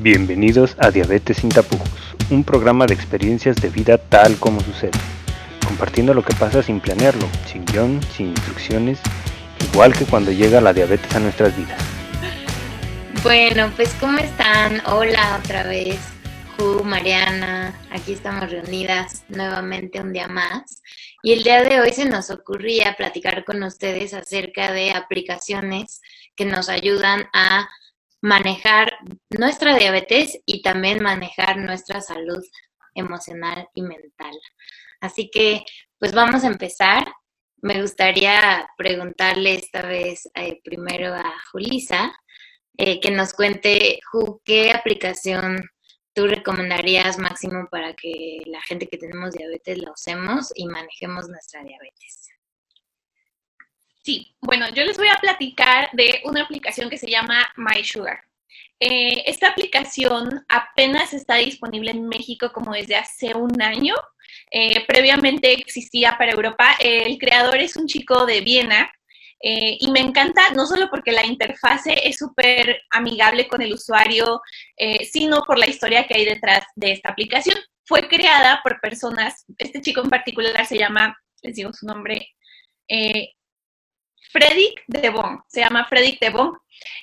Bienvenidos 0.00 0.76
a 0.78 0.92
Diabetes 0.92 1.38
sin 1.38 1.48
tapujos, 1.48 2.14
un 2.30 2.44
programa 2.44 2.86
de 2.86 2.94
experiencias 2.94 3.56
de 3.56 3.68
vida 3.68 3.98
tal 3.98 4.36
como 4.36 4.60
sucede, 4.60 4.92
compartiendo 5.66 6.14
lo 6.14 6.24
que 6.24 6.36
pasa 6.36 6.62
sin 6.62 6.78
planearlo, 6.78 7.28
sin 7.50 7.64
guion, 7.64 8.00
sin 8.16 8.28
instrucciones, 8.28 9.00
igual 9.72 9.92
que 9.92 10.04
cuando 10.04 10.30
llega 10.30 10.60
la 10.60 10.72
diabetes 10.72 11.12
a 11.16 11.18
nuestras 11.18 11.56
vidas. 11.56 11.82
Bueno, 13.24 13.72
pues 13.74 13.92
¿cómo 13.98 14.18
están? 14.18 14.80
Hola 14.86 15.40
otra 15.42 15.64
vez, 15.64 15.98
Ju, 16.56 16.84
Mariana, 16.84 17.76
aquí 17.90 18.12
estamos 18.12 18.48
reunidas 18.48 19.24
nuevamente 19.28 20.00
un 20.00 20.12
día 20.12 20.28
más. 20.28 20.80
Y 21.24 21.32
el 21.32 21.42
día 21.42 21.64
de 21.64 21.80
hoy 21.80 21.90
se 21.90 22.04
nos 22.04 22.30
ocurría 22.30 22.94
platicar 22.96 23.44
con 23.44 23.64
ustedes 23.64 24.14
acerca 24.14 24.70
de 24.70 24.92
aplicaciones 24.92 26.00
que 26.36 26.44
nos 26.44 26.68
ayudan 26.68 27.26
a 27.32 27.68
manejar 28.20 28.98
nuestra 29.30 29.76
diabetes 29.76 30.38
y 30.46 30.62
también 30.62 31.02
manejar 31.02 31.58
nuestra 31.58 32.00
salud 32.00 32.42
emocional 32.94 33.68
y 33.74 33.82
mental. 33.82 34.38
Así 35.00 35.30
que, 35.30 35.64
pues 35.98 36.12
vamos 36.12 36.44
a 36.44 36.48
empezar. 36.48 37.12
Me 37.60 37.80
gustaría 37.80 38.68
preguntarle 38.76 39.54
esta 39.54 39.82
vez 39.82 40.28
eh, 40.34 40.60
primero 40.62 41.14
a 41.14 41.34
Julisa 41.50 42.12
eh, 42.76 43.00
que 43.00 43.10
nos 43.10 43.34
cuente, 43.34 43.98
qué 44.44 44.70
aplicación 44.70 45.68
tú 46.14 46.26
recomendarías 46.26 47.18
máximo 47.18 47.68
para 47.70 47.94
que 47.94 48.42
la 48.46 48.62
gente 48.62 48.88
que 48.88 48.98
tenemos 48.98 49.32
diabetes 49.32 49.78
la 49.78 49.92
usemos 49.92 50.52
y 50.54 50.66
manejemos 50.66 51.28
nuestra 51.28 51.62
diabetes. 51.62 52.27
Sí, 54.08 54.34
bueno, 54.40 54.70
yo 54.70 54.86
les 54.86 54.96
voy 54.96 55.08
a 55.08 55.20
platicar 55.20 55.90
de 55.92 56.22
una 56.24 56.40
aplicación 56.40 56.88
que 56.88 56.96
se 56.96 57.10
llama 57.10 57.46
MySugar. 57.58 58.18
Eh, 58.80 59.22
esta 59.26 59.48
aplicación 59.48 60.46
apenas 60.48 61.12
está 61.12 61.34
disponible 61.34 61.90
en 61.90 62.08
México 62.08 62.50
como 62.50 62.72
desde 62.72 62.96
hace 62.96 63.34
un 63.34 63.60
año. 63.60 63.94
Eh, 64.50 64.82
previamente 64.86 65.52
existía 65.52 66.16
para 66.16 66.32
Europa. 66.32 66.74
el 66.80 67.18
creador 67.18 67.58
es 67.58 67.76
un 67.76 67.86
chico 67.86 68.24
de 68.24 68.40
Viena 68.40 68.90
eh, 69.42 69.76
y 69.78 69.90
me 69.90 70.00
encanta 70.00 70.52
no 70.54 70.64
solo 70.64 70.88
porque 70.88 71.12
la 71.12 71.26
interfase 71.26 72.08
es 72.08 72.16
súper 72.16 72.80
amigable 72.88 73.46
con 73.46 73.60
el 73.60 73.74
usuario, 73.74 74.40
sino 75.12 75.42
por 75.42 75.58
la 75.58 75.68
historia 75.68 76.06
que 76.06 76.14
hay 76.14 76.24
detrás 76.24 76.64
de 76.76 76.92
esta 76.92 77.10
aplicación. 77.10 77.58
Fue 77.84 78.08
creada 78.08 78.60
por 78.62 78.80
personas, 78.80 79.44
este 79.58 79.82
chico 79.82 80.00
en 80.00 80.08
particular 80.08 80.64
se 80.64 80.78
llama, 80.78 81.14
les 81.42 81.56
digo 81.56 81.74
su 81.74 81.84
nombre, 81.84 82.34
Fredrik 84.30 84.82
de 84.86 85.10
Bon, 85.10 85.40
se 85.48 85.60
llama 85.60 85.86
Fredrik 85.86 86.20
de 86.20 86.30
Bon, 86.30 86.56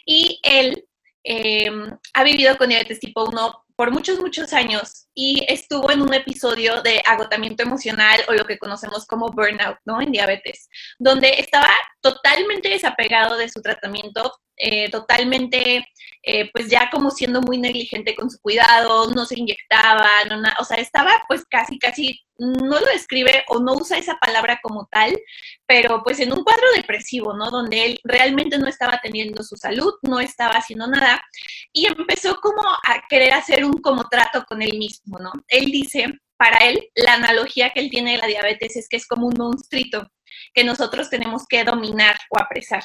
y 0.06 0.40
él 0.44 0.86
eh, 1.24 1.70
ha 2.14 2.24
vivido 2.24 2.58
con 2.58 2.70
diabetes 2.70 3.00
tipo 3.00 3.26
1 3.26 3.66
por 3.76 3.92
muchos, 3.92 4.20
muchos 4.20 4.54
años 4.54 5.08
y 5.14 5.44
estuvo 5.48 5.92
en 5.92 6.02
un 6.02 6.14
episodio 6.14 6.82
de 6.82 7.02
agotamiento 7.06 7.64
emocional 7.64 8.22
o 8.28 8.34
lo 8.34 8.46
que 8.46 8.58
conocemos 8.58 9.06
como 9.06 9.32
burnout, 9.32 9.78
¿no? 9.86 10.02
En 10.02 10.12
diabetes, 10.12 10.70
donde 10.98 11.30
estaba 11.40 11.70
totalmente 12.02 12.70
desapegado 12.70 13.38
de 13.38 13.50
su 13.50 13.62
tratamiento, 13.62 14.32
eh, 14.58 14.90
totalmente, 14.90 15.88
eh, 16.24 16.50
pues 16.54 16.70
ya 16.70 16.90
como 16.90 17.12
siendo 17.12 17.42
muy 17.42 17.58
negligente 17.58 18.16
con 18.16 18.30
su 18.30 18.40
cuidado, 18.40 19.12
no 19.12 19.26
se 19.26 19.40
inyectaba, 19.40 20.10
no, 20.30 20.42
o 20.60 20.64
sea, 20.64 20.78
estaba 20.78 21.24
pues 21.28 21.44
casi, 21.50 21.78
casi 21.78 22.22
no 22.38 22.80
lo 22.80 22.86
describe 22.88 23.44
o 23.48 23.60
no 23.60 23.74
usa 23.74 23.98
esa 23.98 24.18
palabra 24.18 24.60
como 24.62 24.88
tal, 24.92 25.18
pero 25.66 26.04
pues 26.04 26.20
en 26.20 26.34
un 26.34 26.44
cuadro 26.44 26.68
depresivo, 26.76 27.34
¿no? 27.34 27.50
Donde 27.50 27.86
él 27.86 28.00
realmente 28.04 28.58
no 28.58 28.68
estaba 28.68 29.00
teniendo 29.02 29.44
su 29.44 29.56
salud, 29.56 29.94
no 30.02 30.20
estaba 30.20 30.56
haciendo 30.56 30.88
nada 30.88 31.24
y 31.72 31.86
empezó 31.88 32.40
como 32.42 32.62
a 32.62 33.04
querer 33.10 33.34
hacer 33.34 33.64
un 33.66 33.82
como 33.82 34.08
trato 34.10 34.44
con 34.46 34.62
él 34.62 34.78
mismo, 34.78 35.20
¿no? 35.20 35.32
Él 35.48 35.66
dice, 35.66 36.08
para 36.38 36.58
él, 36.58 36.90
la 36.96 37.14
analogía 37.14 37.72
que 37.72 37.80
él 37.80 37.90
tiene 37.90 38.14
de 38.14 38.18
la 38.18 38.28
diabetes 38.28 38.76
es 38.76 38.90
que 38.90 38.98
es 38.98 39.08
como 39.08 39.28
un 39.28 39.36
monstruito 39.38 40.12
que 40.54 40.64
nosotros 40.64 41.10
tenemos 41.10 41.46
que 41.48 41.64
dominar 41.64 42.18
o 42.30 42.40
apresar. 42.40 42.84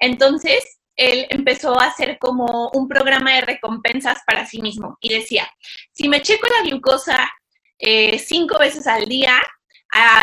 Entonces, 0.00 0.78
él 0.98 1.26
empezó 1.30 1.78
a 1.80 1.86
hacer 1.86 2.18
como 2.18 2.70
un 2.74 2.88
programa 2.88 3.34
de 3.34 3.40
recompensas 3.42 4.18
para 4.26 4.44
sí 4.44 4.60
mismo 4.60 4.98
y 5.00 5.14
decía, 5.14 5.48
si 5.92 6.08
me 6.08 6.20
checo 6.20 6.46
la 6.48 6.68
glucosa 6.68 7.30
eh, 7.78 8.18
cinco 8.18 8.58
veces 8.58 8.86
al 8.86 9.06
día, 9.06 9.40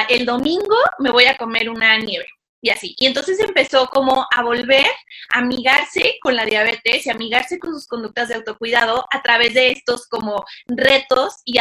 el 0.10 0.26
domingo 0.26 0.78
me 1.00 1.10
voy 1.10 1.26
a 1.26 1.38
comer 1.38 1.70
una 1.70 1.98
nieve 1.98 2.28
y 2.62 2.70
así. 2.70 2.96
Y 2.98 3.06
entonces 3.06 3.40
empezó 3.40 3.88
como 3.88 4.28
a 4.32 4.44
volver 4.44 4.86
a 5.34 5.40
amigarse 5.40 6.18
con 6.22 6.36
la 6.36 6.46
diabetes 6.46 7.06
y 7.06 7.10
amigarse 7.10 7.58
con 7.58 7.74
sus 7.74 7.88
conductas 7.88 8.28
de 8.28 8.36
autocuidado 8.36 9.06
a 9.12 9.22
través 9.22 9.54
de 9.54 9.72
estos 9.72 10.08
como 10.08 10.44
retos 10.68 11.36
y 11.46 11.60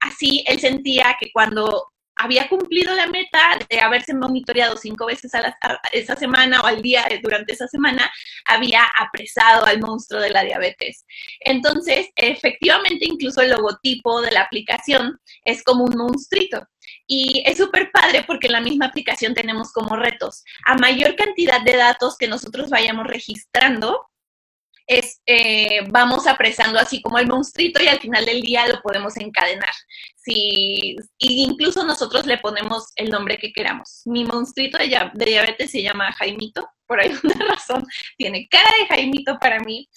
así 0.00 0.44
él 0.46 0.60
sentía 0.60 1.16
que 1.18 1.30
cuando 1.32 1.93
había 2.16 2.48
cumplido 2.48 2.94
la 2.94 3.06
meta 3.06 3.58
de 3.68 3.80
haberse 3.80 4.14
monitoreado 4.14 4.76
cinco 4.76 5.06
veces 5.06 5.32
esa 5.92 6.16
semana 6.16 6.60
o 6.60 6.66
al 6.66 6.82
día 6.82 7.06
durante 7.22 7.54
esa 7.54 7.66
semana, 7.66 8.10
había 8.46 8.84
apresado 8.98 9.66
al 9.66 9.80
monstruo 9.80 10.20
de 10.20 10.30
la 10.30 10.44
diabetes. 10.44 11.04
Entonces, 11.40 12.08
efectivamente, 12.16 13.06
incluso 13.06 13.40
el 13.40 13.50
logotipo 13.50 14.20
de 14.20 14.30
la 14.30 14.42
aplicación 14.42 15.18
es 15.44 15.62
como 15.62 15.84
un 15.84 15.96
monstruito. 15.96 16.66
Y 17.06 17.42
es 17.46 17.58
súper 17.58 17.90
padre 17.90 18.24
porque 18.26 18.46
en 18.46 18.52
la 18.52 18.60
misma 18.60 18.86
aplicación 18.86 19.34
tenemos 19.34 19.72
como 19.72 19.96
retos. 19.96 20.44
A 20.66 20.76
mayor 20.76 21.16
cantidad 21.16 21.62
de 21.62 21.76
datos 21.76 22.16
que 22.16 22.28
nosotros 22.28 22.70
vayamos 22.70 23.06
registrando, 23.06 24.06
es, 24.86 25.20
eh, 25.26 25.80
vamos 25.88 26.26
apresando 26.26 26.78
así 26.78 27.00
como 27.00 27.18
el 27.18 27.26
monstruito 27.26 27.82
y 27.82 27.88
al 27.88 28.00
final 28.00 28.24
del 28.24 28.42
día 28.42 28.66
lo 28.68 28.80
podemos 28.82 29.16
encadenar. 29.16 29.72
Si, 30.16 30.96
incluso 31.18 31.84
nosotros 31.84 32.26
le 32.26 32.38
ponemos 32.38 32.92
el 32.96 33.10
nombre 33.10 33.38
que 33.38 33.52
queramos. 33.52 34.02
Mi 34.06 34.24
monstruito 34.24 34.78
de, 34.78 35.10
diabetes 35.14 35.70
se 35.70 35.82
llama 35.82 36.12
Jaimito, 36.12 36.66
por 36.86 37.00
alguna 37.00 37.34
razón 37.48 37.84
tiene 38.16 38.46
cara 38.48 38.70
de 38.78 38.86
Jaimito 38.86 39.38
para 39.38 39.60
mí. 39.60 39.88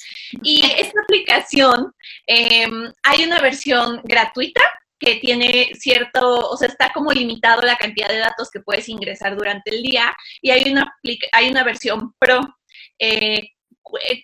Y 0.44 0.66
esta 0.78 1.02
aplicación, 1.02 1.94
em, 2.26 2.92
hay 3.04 3.24
una 3.24 3.42
versión 3.42 4.02
gratuita 4.04 4.62
que 5.00 5.16
tiene 5.18 5.72
cierto, 5.76 6.50
o 6.50 6.58
sea, 6.58 6.70
está 6.70 6.92
como 6.92 7.12
limitado 7.12 7.62
la 7.62 7.78
cantidad 7.78 8.08
de 8.08 8.18
datos 8.18 8.50
que 8.50 8.62
puedes 8.62 8.90
ingresar 8.90 9.36
durante 9.38 9.76
el 9.76 9.84
día 9.84 10.16
y 10.42 10.50
hay 10.50 10.72
una, 10.72 10.92
hay 11.34 11.50
una 11.50 11.64
versión 11.64 12.14
pro 12.20 12.42
eh, 13.00 13.50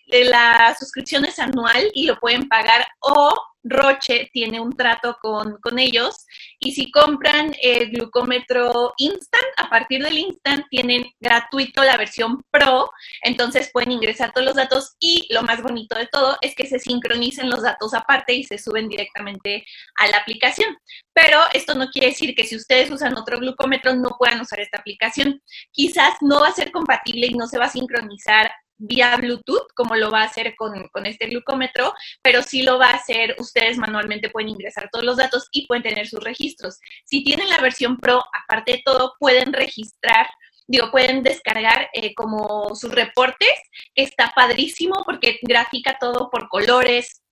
la 0.08 0.76
suscripción 0.78 1.26
es 1.26 1.40
anual 1.40 1.90
y 1.94 2.06
lo 2.06 2.20
pueden 2.20 2.48
pagar 2.48 2.86
o 3.00 3.34
Roche 3.64 4.30
tiene 4.34 4.60
un 4.60 4.76
trato 4.76 5.18
con, 5.22 5.80
ellos 5.80 6.26
y 6.60 6.74
si 6.74 6.92
compran 6.92 7.56
el 7.62 7.90
glucómetro 7.92 8.94
Instant, 8.98 9.46
a 9.58 9.70
partir 9.70 10.04
del 10.04 10.18
Instant 10.18 10.66
tienen 10.70 11.06
gratuito 11.20 11.84
la 11.84 11.98
versión 11.98 12.44
Pro, 12.52 12.92
entonces 13.22 13.70
pueden 13.72 13.92
ingresar 13.92 14.34
todos 14.34 14.46
los 14.46 14.56
datos 14.56 14.96
y 15.00 15.28
lo 15.34 15.42
más 15.42 15.64
bonito 15.64 15.98
de 15.98 16.08
todo 16.08 16.38
es 16.42 16.56
que 16.56 16.68
se 16.68 16.78
sincronicen 16.78 17.50
los 17.50 17.64
datos 17.64 17.94
aparte 17.94 18.34
y 18.34 18.44
se 18.44 18.58
suben 18.58 18.90
directamente 18.90 19.66
a 19.96 20.08
la 20.08 20.18
aplicación. 20.18 20.78
Pero 21.14 21.40
esto 21.54 21.74
no 21.74 21.90
quiere 21.90 22.08
decir 22.08 22.36
que 22.36 22.46
si 22.46 22.56
ustedes 22.56 22.92
usan 22.92 23.18
otro 23.18 23.40
glucómetro 23.40 23.96
no 23.96 24.10
puedan 24.20 24.42
usar 24.42 24.60
esta 24.60 24.80
aplicación. 24.80 25.42
Quizás 25.72 26.16
no 26.22 26.42
va 26.42 26.50
a 26.50 26.54
ser 26.54 26.72
compatible 26.72 27.28
y 27.28 27.34
no 27.34 27.48
se 27.48 27.58
va 27.58 27.66
a 27.66 27.70
sincronizar 27.70 28.52
vía 28.78 29.16
Bluetooth, 29.18 29.68
como 29.76 29.96
lo 29.96 30.12
va 30.12 30.22
a 30.22 30.26
hacer 30.26 30.56
con, 30.56 31.06
este 31.06 31.28
glucómetro, 31.28 31.94
pero 32.22 32.42
sí 32.42 32.64
lo 32.64 32.78
va 32.78 32.88
a 32.88 32.96
hacer, 32.96 33.36
ustedes 33.40 33.78
manualmente 33.78 34.30
pueden 34.30 34.50
ingresar 34.50 34.90
todos 34.92 35.06
los 35.06 35.18
datos 35.18 35.48
y 35.52 35.68
pueden 35.68 35.84
tener 35.84 36.08
sus 36.08 36.24
registros. 36.24 36.80
Si 37.06 37.24
tienen 37.24 37.50
la 37.50 37.60
versión 37.60 37.98
Pro, 37.98 38.24
aparte 38.44 38.74
de 38.74 38.82
todo, 38.86 39.14
pueden 39.20 39.54
registrar 39.54 40.28
digo, 40.66 40.92
pueden 40.92 41.24
descargar 41.24 41.90
eh, 41.94 42.14
como 42.16 42.74
sus 42.74 42.92
reportes, 42.94 43.50
está 43.96 44.32
padrísimo 44.34 45.04
porque 45.06 45.40
grafica 45.42 45.98
todo 46.00 46.30
por 46.30 46.48
colores, 46.48 47.23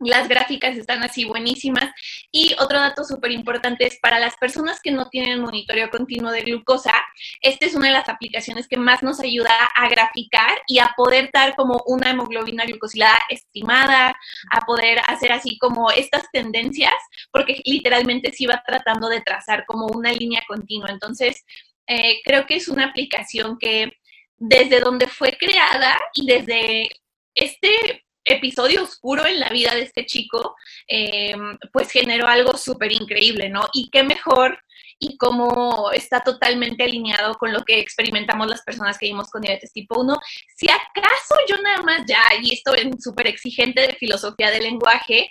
las 0.00 0.28
gráficas 0.28 0.76
están 0.76 1.02
así 1.02 1.24
buenísimas. 1.24 1.90
Y 2.30 2.54
otro 2.58 2.80
dato 2.80 3.04
súper 3.04 3.30
importante 3.30 3.86
es 3.86 3.98
para 4.00 4.18
las 4.18 4.36
personas 4.36 4.80
que 4.80 4.90
no 4.90 5.08
tienen 5.08 5.40
monitoreo 5.40 5.90
continuo 5.90 6.30
de 6.30 6.42
glucosa, 6.42 6.92
esta 7.40 7.66
es 7.66 7.74
una 7.74 7.88
de 7.88 7.94
las 7.94 8.08
aplicaciones 8.08 8.68
que 8.68 8.76
más 8.76 9.02
nos 9.02 9.20
ayuda 9.20 9.54
a 9.76 9.88
graficar 9.88 10.58
y 10.66 10.78
a 10.78 10.92
poder 10.96 11.30
dar 11.32 11.54
como 11.54 11.82
una 11.86 12.10
hemoglobina 12.10 12.64
glucosilada 12.64 13.18
estimada, 13.28 14.14
a 14.50 14.60
poder 14.66 15.00
hacer 15.06 15.32
así 15.32 15.58
como 15.58 15.90
estas 15.90 16.24
tendencias, 16.32 16.94
porque 17.30 17.60
literalmente 17.64 18.32
sí 18.32 18.46
va 18.46 18.62
tratando 18.66 19.08
de 19.08 19.20
trazar 19.20 19.64
como 19.66 19.86
una 19.86 20.12
línea 20.12 20.42
continua. 20.46 20.90
Entonces, 20.90 21.44
eh, 21.86 22.20
creo 22.24 22.46
que 22.46 22.56
es 22.56 22.68
una 22.68 22.86
aplicación 22.86 23.58
que 23.58 23.92
desde 24.36 24.80
donde 24.80 25.06
fue 25.06 25.36
creada 25.38 25.96
y 26.14 26.26
desde 26.26 26.90
este 27.34 28.03
episodio 28.24 28.82
oscuro 28.82 29.26
en 29.26 29.40
la 29.40 29.48
vida 29.50 29.74
de 29.74 29.82
este 29.82 30.06
chico, 30.06 30.56
em, 30.86 31.58
pues 31.72 31.90
generó 31.90 32.26
algo 32.26 32.56
súper 32.56 32.92
increíble, 32.92 33.48
¿no? 33.48 33.68
Y 33.72 33.90
qué 33.90 34.02
mejor 34.02 34.58
y 34.98 35.16
cómo 35.18 35.90
está 35.92 36.22
totalmente 36.22 36.84
alineado 36.84 37.34
con 37.34 37.52
lo 37.52 37.62
que 37.64 37.78
experimentamos 37.78 38.46
las 38.46 38.62
personas 38.62 38.96
que 38.96 39.06
vivimos 39.06 39.28
con 39.30 39.42
diabetes 39.42 39.72
tipo 39.72 40.00
1. 40.00 40.18
Si 40.56 40.66
acaso 40.68 41.34
yo 41.48 41.56
nada 41.62 41.82
más 41.82 42.02
ya, 42.06 42.22
y 42.40 42.54
esto 42.54 42.74
es 42.74 42.86
súper 43.02 43.26
exigente 43.26 43.82
de 43.82 43.94
filosofía 43.94 44.50
del 44.50 44.62
lenguaje, 44.62 45.28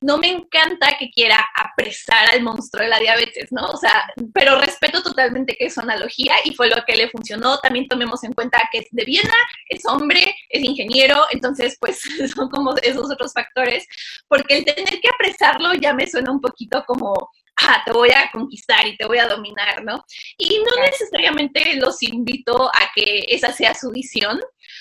no 0.00 0.18
me 0.18 0.28
encanta 0.28 0.96
que 0.98 1.10
quiera 1.10 1.44
apresar 1.56 2.28
al 2.30 2.42
monstruo 2.42 2.82
de 2.82 2.88
la 2.88 2.98
diabetes, 2.98 3.50
¿no? 3.50 3.66
O 3.66 3.76
sea, 3.76 4.06
pero 4.34 4.60
respeto 4.60 5.02
totalmente 5.02 5.56
que 5.56 5.66
es 5.66 5.78
analogía 5.78 6.34
y 6.44 6.54
fue 6.54 6.68
lo 6.68 6.84
que 6.86 6.96
le 6.96 7.08
funcionó. 7.08 7.58
También 7.58 7.88
tomemos 7.88 8.22
en 8.24 8.32
cuenta 8.32 8.68
que 8.70 8.78
es 8.78 8.86
de 8.90 9.04
Viena, 9.04 9.36
es 9.68 9.84
hombre, 9.86 10.34
es 10.48 10.62
ingeniero, 10.62 11.24
entonces 11.30 11.76
pues 11.80 12.00
son 12.34 12.50
como 12.50 12.74
esos 12.82 13.10
otros 13.10 13.32
factores, 13.32 13.86
porque 14.28 14.58
el 14.58 14.64
tener 14.64 15.00
que 15.00 15.08
apresarlo 15.08 15.74
ya 15.74 15.94
me 15.94 16.06
suena 16.06 16.30
un 16.30 16.40
poquito 16.40 16.84
como 16.86 17.30
ah, 17.58 17.82
te 17.84 17.92
voy 17.92 18.10
a 18.10 18.30
conquistar 18.30 18.86
y 18.86 18.96
te 18.96 19.06
voy 19.06 19.18
a 19.18 19.28
dominar, 19.28 19.82
¿no? 19.84 20.04
Y 20.36 20.58
no 20.58 20.82
necesariamente 20.82 21.76
los 21.76 22.02
invito 22.02 22.68
a 22.68 22.90
que 22.94 23.24
esa 23.28 23.52
sea 23.52 23.74
su 23.74 23.90
visión, 23.90 24.40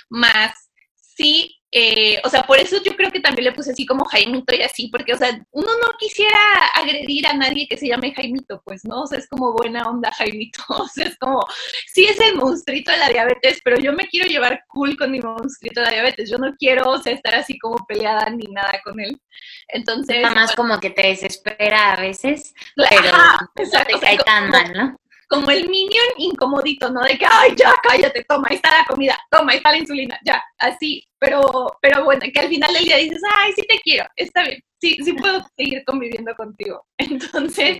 más 0.10 0.52
sí 0.98 1.56
eh, 1.77 2.22
o 2.24 2.30
sea, 2.30 2.44
por 2.44 2.57
eso 2.57 2.81
yo 2.81 2.95
creo 2.95 3.12
que 3.12 3.19
también 3.19 3.44
le 3.44 3.51
puse 3.51 3.72
así 3.72 3.86
como 3.86 4.06
Jaimito 4.06 4.56
y 4.56 4.62
así, 4.62 4.88
porque, 4.88 5.12
o 5.12 5.18
sea, 5.18 5.38
uno 5.51 5.68
no 5.68 5.98
quisiera 6.00 6.39
agredir 6.74 7.27
a 7.27 7.33
nadie 7.33 7.68
que 7.68 7.75
se 7.75 7.89
llame 7.89 8.13
Jaimito, 8.13 8.62
pues, 8.63 8.86
¿no? 8.86 9.01
O 9.01 9.07
sea, 9.07 9.19
es 9.19 9.27
como 9.27 9.51
buena 9.51 9.83
onda 9.83 10.10
Jaimito, 10.13 10.63
o 10.69 10.88
sea, 10.88 11.07
es 11.07 11.18
como, 11.18 11.45
sí 11.88 12.06
es 12.06 12.18
el 12.22 12.36
monstruito 12.36 12.92
de 12.92 12.98
la 12.98 13.10
diabetes, 13.10 13.60
pero 13.62 13.77
yo 13.77 13.92
me 13.92 14.07
quiero 14.07 14.25
llevar 14.25 14.63
cool 14.69 14.95
con 14.95 15.12
mi 15.12 15.19
monstruito 15.19 15.81
de 15.81 15.88
la 15.88 15.92
diabetes, 15.92 16.30
yo 16.30 16.38
no 16.38 16.56
quiero, 16.57 16.89
o 16.92 16.98
sea, 16.98 17.12
estar 17.12 17.36
así 17.36 17.60
como 17.60 17.75
peleada 17.86 18.30
ni 18.30 18.45
nada 18.54 18.80
con 18.81 18.98
él. 19.01 19.19
Entonces... 19.68 20.21
Nada 20.21 20.33
más 20.33 20.56
como 20.56 20.80
que 20.80 20.92
te 20.92 21.07
desespera 21.07 21.92
a 21.92 22.00
veces, 22.00 22.54
pero 22.78 23.12
no 23.12 23.83
te 23.86 24.00
cae 24.00 24.18
tan 24.19 24.50
mal, 24.50 24.71
¿no? 24.71 24.98
Como 25.27 25.50
el 25.51 25.68
minion 25.69 26.06
incomodito, 26.18 26.89
¿no? 26.89 27.01
De 27.01 27.18
que, 27.18 27.25
ay, 27.30 27.54
ya, 27.56 27.74
cállate, 27.81 28.24
toma, 28.25 28.48
ahí 28.50 28.56
está 28.57 28.77
la 28.77 28.86
comida, 28.86 29.19
toma, 29.30 29.51
ahí 29.51 29.57
está 29.57 29.72
la 29.72 29.77
insulina, 29.77 30.19
ya, 30.25 30.44
así, 30.57 31.07
pero, 31.19 31.77
pero 31.81 32.04
bueno, 32.04 32.22
que 32.33 32.39
al 32.39 32.50
final 32.50 32.74
del 32.74 32.86
día 32.86 32.98
dices, 32.98 33.22
ay, 33.38 33.54
sí 33.54 33.63
te 33.68 33.80
quiero, 33.80 34.06
está 34.16 34.44
bien, 34.44 34.63
sí, 34.80 34.98
sí 35.04 35.13
puedo 35.13 35.42
seguir 35.57 35.83
conviviendo 35.86 36.36
contigo. 36.36 36.86
Entonces, 36.98 37.80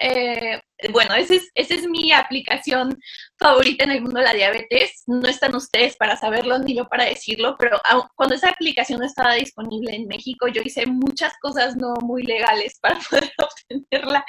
eh, 0.00 0.60
bueno, 0.90 1.14
esa 1.14 1.34
es, 1.34 1.50
esa 1.54 1.74
es 1.74 1.86
mi 1.88 2.12
aplicación 2.12 2.98
favorita 3.38 3.84
en 3.84 3.92
el 3.92 4.02
mundo 4.02 4.20
de 4.20 4.26
la 4.26 4.34
diabetes. 4.34 5.02
No 5.06 5.28
están 5.28 5.54
ustedes 5.54 5.96
para 5.96 6.16
saberlo 6.16 6.58
ni 6.58 6.76
yo 6.76 6.88
para 6.88 7.04
decirlo, 7.04 7.56
pero 7.58 7.80
cuando 8.16 8.34
esa 8.34 8.50
aplicación 8.50 9.02
estaba 9.02 9.34
disponible 9.34 9.94
en 9.94 10.06
México, 10.06 10.48
yo 10.48 10.62
hice 10.64 10.86
muchas 10.86 11.32
cosas 11.40 11.76
no 11.76 11.94
muy 12.02 12.22
legales 12.24 12.78
para 12.80 12.98
poder 13.10 13.32
obtenerla, 13.38 14.24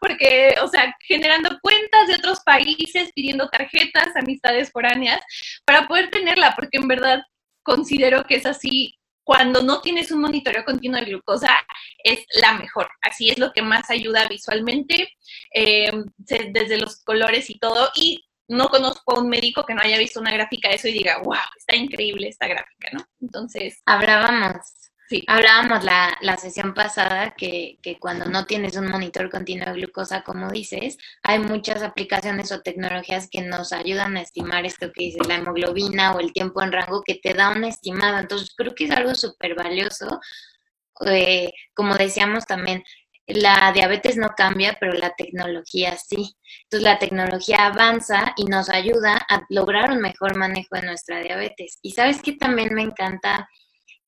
porque, 0.00 0.54
o 0.62 0.68
sea, 0.68 0.94
generando 1.06 1.58
cuentas 1.62 2.08
de 2.08 2.14
otros 2.14 2.40
países, 2.40 3.12
pidiendo 3.14 3.48
tarjetas, 3.48 4.16
amistades 4.16 4.70
foráneas, 4.70 5.20
para 5.64 5.86
poder 5.86 6.10
tenerla, 6.10 6.54
porque 6.56 6.78
en 6.78 6.88
verdad 6.88 7.20
considero 7.62 8.24
que 8.24 8.36
es 8.36 8.46
así 8.46 8.97
cuando 9.28 9.60
no 9.60 9.82
tienes 9.82 10.10
un 10.10 10.22
monitoreo 10.22 10.64
continuo 10.64 10.98
de 10.98 11.04
glucosa, 11.04 11.50
es 12.02 12.24
la 12.40 12.54
mejor. 12.54 12.88
Así 13.02 13.28
es 13.28 13.38
lo 13.38 13.52
que 13.52 13.60
más 13.60 13.90
ayuda 13.90 14.26
visualmente, 14.26 15.06
eh, 15.52 15.92
desde 16.16 16.78
los 16.78 17.04
colores 17.04 17.50
y 17.50 17.58
todo. 17.58 17.90
Y 17.94 18.24
no 18.48 18.70
conozco 18.70 19.14
a 19.14 19.20
un 19.20 19.28
médico 19.28 19.66
que 19.66 19.74
no 19.74 19.82
haya 19.82 19.98
visto 19.98 20.18
una 20.18 20.32
gráfica 20.32 20.70
de 20.70 20.76
eso 20.76 20.88
y 20.88 20.92
diga, 20.92 21.18
wow, 21.22 21.34
está 21.58 21.76
increíble 21.76 22.28
esta 22.28 22.46
gráfica, 22.46 22.88
¿no? 22.94 23.04
Entonces. 23.20 23.82
Hablábamos 23.84 24.56
Sí. 25.08 25.24
Hablábamos 25.26 25.84
la, 25.84 26.18
la 26.20 26.36
sesión 26.36 26.74
pasada 26.74 27.34
que, 27.34 27.78
que, 27.82 27.98
cuando 27.98 28.26
no 28.26 28.44
tienes 28.44 28.76
un 28.76 28.88
monitor 28.88 29.30
continuo 29.30 29.66
de 29.66 29.80
glucosa, 29.80 30.22
como 30.22 30.50
dices, 30.50 30.98
hay 31.22 31.38
muchas 31.38 31.82
aplicaciones 31.82 32.52
o 32.52 32.60
tecnologías 32.60 33.28
que 33.30 33.40
nos 33.40 33.72
ayudan 33.72 34.18
a 34.18 34.20
estimar 34.20 34.66
esto 34.66 34.92
que 34.92 35.04
dices, 35.04 35.26
la 35.26 35.36
hemoglobina 35.36 36.12
o 36.14 36.20
el 36.20 36.34
tiempo 36.34 36.62
en 36.62 36.72
rango 36.72 37.02
que 37.02 37.14
te 37.14 37.32
da 37.32 37.50
una 37.52 37.68
estimada. 37.68 38.20
Entonces, 38.20 38.52
creo 38.54 38.74
que 38.74 38.84
es 38.84 38.90
algo 38.90 39.14
súper 39.14 39.54
valioso. 39.54 40.20
Eh, 41.06 41.52
como 41.74 41.96
decíamos 41.96 42.44
también, 42.44 42.84
la 43.28 43.72
diabetes 43.72 44.16
no 44.18 44.28
cambia, 44.36 44.76
pero 44.80 44.92
la 44.92 45.14
tecnología 45.14 45.96
sí. 45.96 46.34
Entonces 46.64 46.84
la 46.84 46.98
tecnología 46.98 47.66
avanza 47.66 48.34
y 48.36 48.44
nos 48.44 48.68
ayuda 48.68 49.16
a 49.28 49.42
lograr 49.48 49.90
un 49.90 50.00
mejor 50.00 50.36
manejo 50.36 50.76
de 50.76 50.82
nuestra 50.82 51.20
diabetes. 51.20 51.78
Y 51.82 51.92
sabes 51.92 52.22
que 52.22 52.32
también 52.32 52.74
me 52.74 52.82
encanta 52.82 53.48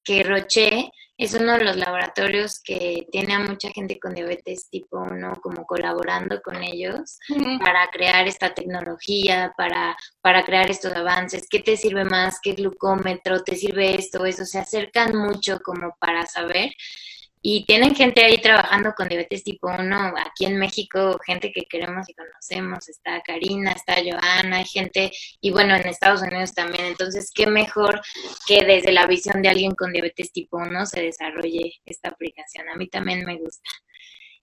que 0.05 0.23
Roche 0.23 0.91
es 1.21 1.35
uno 1.35 1.53
de 1.53 1.65
los 1.65 1.77
laboratorios 1.77 2.63
que 2.63 3.07
tiene 3.13 3.35
a 3.35 3.41
mucha 3.41 3.69
gente 3.71 4.01
con 4.01 4.15
diabetes 4.15 4.71
tipo 4.71 4.99
1 5.01 5.33
como 5.43 5.67
colaborando 5.67 6.41
con 6.41 6.63
ellos 6.63 7.19
para 7.63 7.89
crear 7.91 8.27
esta 8.27 8.55
tecnología, 8.55 9.53
para, 9.55 9.95
para 10.23 10.43
crear 10.45 10.71
estos 10.71 10.95
avances. 10.95 11.47
¿Qué 11.51 11.59
te 11.61 11.77
sirve 11.77 12.07
más? 12.07 12.39
¿Qué 12.41 12.55
glucómetro? 12.55 13.43
¿Te 13.43 13.55
sirve 13.55 13.97
esto? 13.97 14.25
Eso 14.25 14.47
se 14.47 14.59
acercan 14.59 15.15
mucho 15.15 15.61
como 15.63 15.95
para 16.01 16.25
saber 16.25 16.73
y 17.43 17.65
tienen 17.65 17.95
gente 17.95 18.25
ahí 18.25 18.39
trabajando 18.39 18.93
con 18.97 19.09
diabetes 19.09 19.45
tipo 19.45 19.69
1, 19.69 20.15
aquí 20.19 20.45
en 20.45 20.59
México, 20.59 21.19
gente 21.25 21.53
que 21.53 21.63
queremos 21.63 22.09
y 22.09 22.15
conocemos, 22.15 22.89
está 22.89 23.21
Karina, 23.23 23.73
está 23.73 23.95
Joana, 23.97 24.59
hay 24.59 24.67
gente, 24.67 25.11
y 25.41 25.51
bueno, 25.51 25.75
en 25.75 25.87
Estados 25.87 26.23
Unidos 26.23 26.55
también, 26.55 26.85
entonces, 26.87 27.31
qué 27.35 27.47
mejor 27.47 28.01
que 28.47 28.65
desde 28.65 28.93
la 28.93 29.07
visión 29.07 29.43
de 29.43 29.49
alguien 29.49 29.75
con 29.75 29.93
diabetes 29.93 30.33
tipo 30.33 30.59
1 30.59 30.87
se 30.87 31.03
desarrolle 31.03 31.73
esta 31.85 32.11
aplicación, 32.11 32.69
a 32.69 32.77
mí 32.77 32.89
también 32.89 33.25
me 33.25 33.39
gusta. 33.39 33.71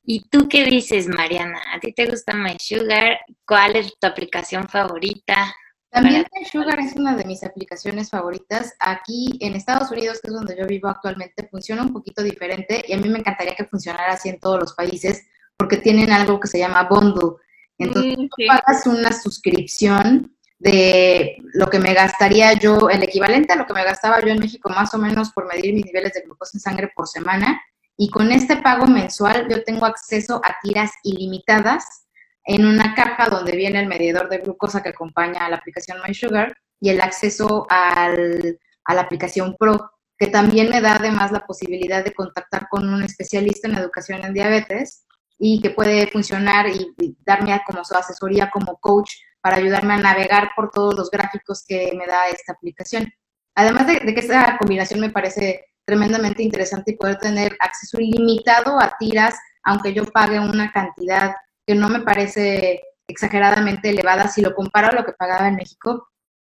¿Y 0.09 0.29
tú 0.29 0.47
qué 0.47 0.63
dices, 0.63 1.07
Mariana? 1.07 1.61
¿A 1.73 1.81
ti 1.81 1.91
te 1.91 2.05
gusta 2.05 2.33
MySugar? 2.33 3.19
¿Cuál 3.45 3.75
es 3.75 3.93
tu 3.99 4.07
aplicación 4.07 4.69
favorita? 4.69 5.53
También 6.01 6.25
Sugar 6.51 6.79
es 6.79 6.95
una 6.95 7.15
de 7.15 7.25
mis 7.25 7.43
aplicaciones 7.43 8.11
favoritas. 8.11 8.75
Aquí 8.79 9.37
en 9.41 9.55
Estados 9.55 9.89
Unidos, 9.89 10.19
que 10.21 10.27
es 10.27 10.33
donde 10.33 10.55
yo 10.55 10.67
vivo 10.67 10.87
actualmente, 10.89 11.47
funciona 11.49 11.81
un 11.81 11.91
poquito 11.91 12.21
diferente 12.21 12.83
y 12.87 12.93
a 12.93 12.97
mí 12.97 13.09
me 13.09 13.19
encantaría 13.19 13.55
que 13.55 13.65
funcionara 13.65 14.13
así 14.13 14.29
en 14.29 14.39
todos 14.39 14.59
los 14.59 14.73
países 14.73 15.25
porque 15.57 15.77
tienen 15.77 16.11
algo 16.11 16.39
que 16.39 16.47
se 16.47 16.59
llama 16.59 16.83
bundle. 16.83 17.37
Entonces, 17.79 18.15
mm, 18.17 18.47
pagas 18.47 18.85
una 18.85 19.11
suscripción 19.11 20.35
de 20.59 21.37
lo 21.53 21.67
que 21.67 21.79
me 21.79 21.93
gastaría 21.93 22.53
yo, 22.53 22.89
el 22.89 23.01
equivalente 23.01 23.53
a 23.53 23.55
lo 23.55 23.65
que 23.65 23.73
me 23.73 23.83
gastaba 23.83 24.21
yo 24.21 24.27
en 24.27 24.39
México 24.39 24.69
más 24.69 24.93
o 24.93 24.99
menos 24.99 25.31
por 25.31 25.47
medir 25.47 25.73
mis 25.73 25.85
niveles 25.85 26.13
de 26.13 26.21
glucosa 26.21 26.57
en 26.57 26.61
sangre 26.61 26.91
por 26.95 27.07
semana. 27.07 27.59
Y 27.97 28.09
con 28.09 28.31
este 28.31 28.57
pago 28.57 28.85
mensual 28.85 29.47
yo 29.49 29.63
tengo 29.63 29.85
acceso 29.87 30.41
a 30.43 30.57
tiras 30.61 30.91
ilimitadas 31.03 32.06
en 32.47 32.65
una 32.65 32.95
caja 32.95 33.27
donde 33.29 33.57
viene 33.57 33.79
el 33.81 33.87
medidor 33.87 34.29
de 34.29 34.37
glucosa 34.37 34.81
que 34.81 34.89
acompaña 34.89 35.45
a 35.45 35.49
la 35.49 35.57
aplicación 35.57 35.97
MySugar 36.07 36.55
y 36.79 36.89
el 36.89 37.01
acceso 37.01 37.67
al, 37.69 38.57
a 38.85 38.93
la 38.93 39.01
aplicación 39.01 39.57
Pro, 39.59 39.91
que 40.17 40.27
también 40.27 40.69
me 40.69 40.79
da 40.79 40.95
además 40.95 41.33
la 41.33 41.45
posibilidad 41.45 42.05
de 42.05 42.13
contactar 42.13 42.69
con 42.69 42.87
un 42.87 43.03
especialista 43.03 43.67
en 43.67 43.75
educación 43.75 44.23
en 44.23 44.33
diabetes 44.33 45.05
y 45.37 45.61
que 45.61 45.71
puede 45.71 46.07
funcionar 46.07 46.67
y, 46.69 46.95
darme 47.25 47.61
como 47.67 47.83
su 47.83 47.95
asesoría 47.95 48.49
como 48.49 48.77
coach 48.77 49.11
para 49.41 49.57
ayudarme 49.57 49.95
a 49.95 49.97
navegar 49.97 50.51
por 50.55 50.71
todos 50.71 50.95
los 50.95 51.11
gráficos 51.11 51.65
que 51.67 51.91
me 51.97 52.07
da 52.07 52.29
esta 52.29 52.53
aplicación. 52.53 53.11
Además 53.55 53.87
de, 53.87 53.99
de 53.99 54.13
que 54.13 54.21
esta 54.21 54.57
combinación 54.57 55.01
me 55.01 55.09
parece 55.09 55.65
tremendamente 55.83 56.43
interesante 56.43 56.91
y 56.91 56.95
poder 56.95 57.17
tener 57.17 57.57
acceso 57.59 57.99
ilimitado 57.99 58.79
a 58.79 58.95
tiras, 58.97 59.35
aunque 59.63 59.93
yo 59.93 60.05
pague 60.05 60.39
una 60.39 60.71
cantidad 60.71 61.35
que 61.67 61.75
no 61.75 61.89
me 61.89 61.99
parece 61.99 62.81
exageradamente 63.07 63.89
elevada 63.89 64.29
si 64.29 64.41
lo 64.41 64.55
comparo 64.55 64.87
a 64.87 64.93
lo 64.93 65.05
que 65.05 65.11
pagaba 65.11 65.49
en 65.49 65.55
México. 65.55 66.07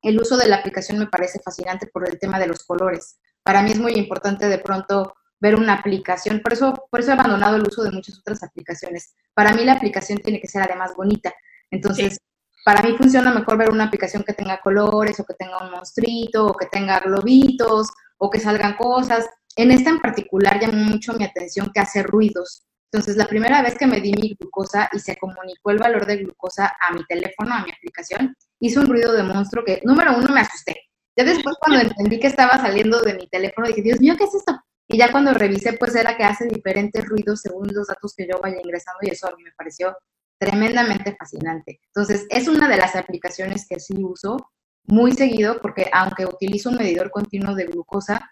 El 0.01 0.19
uso 0.19 0.37
de 0.37 0.47
la 0.47 0.57
aplicación 0.57 0.97
me 0.97 1.07
parece 1.07 1.39
fascinante 1.39 1.87
por 1.87 2.07
el 2.07 2.17
tema 2.17 2.39
de 2.39 2.47
los 2.47 2.63
colores. 2.63 3.19
Para 3.43 3.61
mí 3.61 3.71
es 3.71 3.79
muy 3.79 3.93
importante 3.93 4.47
de 4.47 4.57
pronto 4.57 5.13
ver 5.39 5.55
una 5.55 5.73
aplicación, 5.73 6.39
por 6.39 6.53
eso, 6.53 6.73
por 6.89 6.99
eso 6.99 7.09
he 7.09 7.13
abandonado 7.13 7.57
el 7.57 7.67
uso 7.67 7.83
de 7.83 7.91
muchas 7.91 8.17
otras 8.19 8.41
aplicaciones. 8.43 9.15
Para 9.33 9.53
mí 9.53 9.65
la 9.65 9.73
aplicación 9.73 10.19
tiene 10.19 10.39
que 10.39 10.47
ser 10.47 10.61
además 10.61 10.93
bonita. 10.95 11.33
Entonces, 11.71 12.19
para 12.63 12.81
mí 12.83 12.95
funciona 12.95 13.33
mejor 13.33 13.57
ver 13.57 13.69
una 13.69 13.85
aplicación 13.85 14.23
que 14.23 14.33
tenga 14.33 14.61
colores 14.61 15.19
o 15.19 15.25
que 15.25 15.33
tenga 15.33 15.57
un 15.57 15.71
monstruito 15.71 16.45
o 16.45 16.53
que 16.53 16.67
tenga 16.67 16.99
globitos 16.99 17.89
o 18.17 18.29
que 18.29 18.39
salgan 18.39 18.75
cosas. 18.77 19.27
En 19.55 19.71
esta 19.71 19.89
en 19.89 19.99
particular 19.99 20.59
llamó 20.59 20.83
mucho 20.83 21.13
mi 21.13 21.25
atención 21.25 21.71
que 21.73 21.81
hace 21.81 22.03
ruidos. 22.03 22.63
Entonces, 22.91 23.15
la 23.15 23.27
primera 23.27 23.61
vez 23.61 23.77
que 23.77 23.87
me 23.87 24.01
di 24.01 24.11
mi 24.11 24.35
glucosa 24.37 24.89
y 24.91 24.99
se 24.99 25.15
comunicó 25.15 25.71
el 25.71 25.77
valor 25.77 26.05
de 26.05 26.17
glucosa 26.17 26.73
a 26.81 26.93
mi 26.93 27.05
teléfono, 27.05 27.53
a 27.53 27.63
mi 27.63 27.71
aplicación, 27.71 28.35
hizo 28.59 28.81
un 28.81 28.87
ruido 28.87 29.13
de 29.13 29.23
monstruo 29.23 29.63
que, 29.63 29.81
número 29.85 30.17
uno, 30.17 30.33
me 30.33 30.41
asusté. 30.41 30.75
Ya 31.15 31.23
después, 31.23 31.55
cuando 31.61 31.79
entendí 31.87 32.19
que 32.19 32.27
estaba 32.27 32.57
saliendo 32.57 33.01
de 33.01 33.13
mi 33.13 33.27
teléfono, 33.27 33.67
dije, 33.67 33.81
Dios 33.81 34.01
mío, 34.01 34.15
¿qué 34.17 34.25
es 34.25 34.35
esto? 34.35 34.59
Y 34.89 34.97
ya 34.97 35.09
cuando 35.09 35.33
revisé, 35.33 35.73
pues 35.73 35.95
era 35.95 36.17
que 36.17 36.25
hace 36.25 36.47
diferentes 36.47 37.05
ruidos 37.05 37.39
según 37.41 37.69
los 37.71 37.87
datos 37.87 38.13
que 38.13 38.27
yo 38.27 38.39
vaya 38.41 38.59
ingresando 38.61 38.99
y 39.03 39.09
eso 39.09 39.27
a 39.27 39.35
mí 39.37 39.43
me 39.43 39.53
pareció 39.53 39.95
tremendamente 40.37 41.15
fascinante. 41.17 41.79
Entonces, 41.95 42.25
es 42.29 42.49
una 42.49 42.67
de 42.67 42.75
las 42.75 42.97
aplicaciones 42.97 43.65
que 43.69 43.79
sí 43.79 43.93
uso 44.03 44.51
muy 44.85 45.13
seguido 45.13 45.61
porque 45.61 45.89
aunque 45.93 46.25
utilizo 46.25 46.69
un 46.69 46.77
medidor 46.77 47.09
continuo 47.09 47.55
de 47.55 47.67
glucosa, 47.67 48.31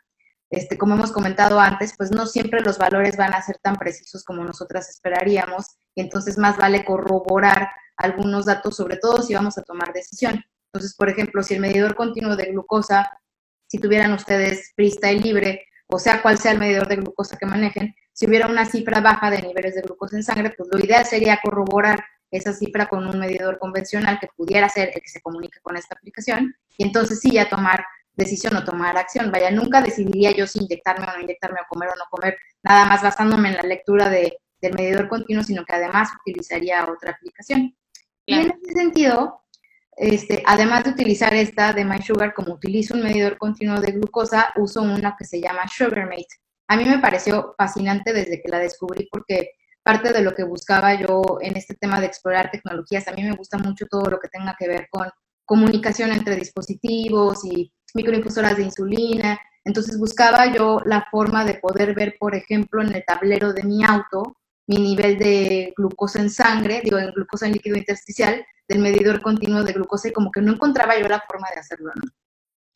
este, 0.50 0.78
como 0.78 0.96
hemos 0.96 1.12
comentado 1.12 1.60
antes, 1.60 1.94
pues 1.98 2.12
no 2.12 2.26
siempre 2.26 2.62
los 2.62 2.78
valores 2.78 3.18
van 3.18 3.34
a 3.34 3.42
ser 3.42 3.58
tan 3.60 3.76
precisos 3.76 4.24
como 4.24 4.44
nosotras 4.44 4.90
esperaríamos, 4.90 5.78
y 5.96 6.02
entonces 6.02 6.38
más 6.38 6.58
vale 6.58 6.86
corroborar 6.86 7.70
algunos 7.98 8.46
datos, 8.46 8.76
sobre 8.76 8.98
todo 8.98 9.22
si 9.22 9.36
vamos 9.36 9.58
a 9.58 9.64
tomar 9.64 9.94
decisión. 9.94 10.44
Entonces, 10.72 10.96
por 10.96 11.10
ejemplo, 11.10 11.44
si 11.44 11.56
el 11.56 11.60
medidor 11.60 11.96
continuo 11.96 12.36
de 12.36 12.46
glucosa, 12.46 13.10
si 13.68 13.80
tuvieran 13.80 14.14
ustedes 14.14 14.72
freestyle 14.76 15.22
libre, 15.22 15.66
o 15.88 16.00
sea, 16.00 16.22
cual 16.22 16.38
sea 16.38 16.52
el 16.52 16.60
medidor 16.60 16.88
de 16.88 16.98
glucosa 16.98 17.38
que 17.38 17.46
manejen, 17.46 17.96
si 18.14 18.28
hubiera 18.28 18.48
una 18.48 18.66
cifra 18.66 19.02
baja 19.02 19.30
de 19.32 19.42
niveles 19.42 19.76
de 19.76 19.82
glucosa 19.82 20.16
en 20.16 20.24
sangre, 20.24 20.54
pues 20.56 20.70
lo 20.72 20.80
ideal 20.80 21.06
sería 21.06 21.40
corroborar 21.44 22.04
esa 22.32 22.54
cifra 22.54 22.88
con 22.88 23.08
un 23.08 23.20
medidor 23.20 23.58
convencional 23.58 24.20
que 24.20 24.28
pudiera 24.36 24.70
ser 24.70 24.92
el 24.94 25.02
que 25.02 25.10
se 25.10 25.22
comunique 25.22 25.60
con 25.62 25.78
esta 25.78 25.96
aplicación 25.96 26.56
y 26.78 26.84
entonces 26.84 27.20
sí 27.20 27.32
ya 27.32 27.50
tomar 27.50 27.84
decisión 28.20 28.56
o 28.56 28.64
tomar 28.64 28.98
acción. 28.98 29.32
Vaya, 29.32 29.50
nunca 29.50 29.82
decidiría 29.82 30.32
yo 30.32 30.46
si 30.46 30.60
inyectarme 30.60 31.08
o 31.08 31.18
no 31.18 31.24
inyectarme 31.24 31.60
o 31.62 31.68
comer 31.68 31.90
o 31.90 31.96
no 31.96 32.06
comer, 32.12 32.38
nada 32.62 32.86
más 32.86 33.02
basándome 33.02 33.50
en 33.50 33.56
la 33.56 33.64
lectura 33.64 34.10
de, 34.10 34.38
del 34.62 34.76
medidor 34.76 35.10
continuo, 35.10 35.44
sino 35.44 35.66
que 35.66 35.74
además 35.74 36.10
utilizaría 36.22 36.88
otra 36.88 37.12
aplicación. 37.12 37.76
Y 38.26 38.36
en 38.36 38.52
ese 38.52 38.74
sentido, 38.74 39.42
este, 39.98 40.44
además 40.46 40.84
de 40.84 40.92
utilizar 40.92 41.34
esta 41.34 41.74
de 41.74 41.84
MySugar, 41.84 42.34
como 42.34 42.54
utilizo 42.54 42.94
un 42.94 43.04
medidor 43.04 43.38
continuo 43.38 43.82
de 43.82 43.94
glucosa, 43.94 44.54
uso 44.56 44.82
una 44.82 45.16
que 45.18 45.26
se 45.26 45.42
llama 45.42 45.68
SugarMate. 45.68 46.28
A 46.68 46.78
mí 46.78 46.86
me 46.86 47.00
pareció 47.00 47.56
fascinante 47.58 48.14
desde 48.14 48.42
que 48.42 48.50
la 48.50 48.60
descubrí 48.60 49.08
porque 49.12 49.54
parte 49.82 50.14
de 50.14 50.22
lo 50.22 50.36
que 50.36 50.44
buscaba 50.44 50.94
yo 50.94 51.22
en 51.42 51.58
este 51.58 51.74
tema 51.74 52.00
de 52.00 52.06
explorar 52.06 52.52
tecnologías, 52.52 53.08
a 53.08 53.14
mí 53.14 53.24
me 53.24 53.36
gusta 53.36 53.58
mucho 53.58 53.88
todo 53.88 54.10
lo 54.10 54.20
que 54.20 54.28
tenga 54.28 54.56
que 54.58 54.68
ver 54.68 54.88
con 54.92 55.10
comunicación 55.50 56.12
entre 56.12 56.36
dispositivos 56.36 57.44
y 57.44 57.74
microinfusoras 57.96 58.56
de 58.58 58.66
insulina. 58.66 59.40
Entonces 59.66 59.98
buscaba 59.98 60.54
yo 60.54 60.80
la 60.86 61.08
forma 61.10 61.44
de 61.44 61.56
poder 61.56 61.96
ver, 61.96 62.18
por 62.20 62.36
ejemplo, 62.36 62.84
en 62.84 62.94
el 62.94 63.04
tablero 63.04 63.52
de 63.52 63.64
mi 63.64 63.84
auto, 63.84 64.38
mi 64.68 64.78
nivel 64.78 65.18
de 65.18 65.74
glucosa 65.76 66.22
en 66.22 66.30
sangre, 66.30 66.82
digo, 66.84 67.00
en 67.00 67.12
glucosa 67.14 67.48
en 67.48 67.54
líquido 67.54 67.78
intersticial, 67.78 68.46
del 68.68 68.78
medidor 68.78 69.24
continuo 69.24 69.64
de 69.64 69.74
glucosa 69.74 70.10
y 70.10 70.14
como 70.14 70.30
que 70.32 70.40
no 70.40 70.54
encontraba 70.54 71.00
yo 71.00 71.08
la 71.08 71.24
forma 71.28 71.48
de 71.52 71.60
hacerlo, 71.60 71.92
¿no? 71.96 72.04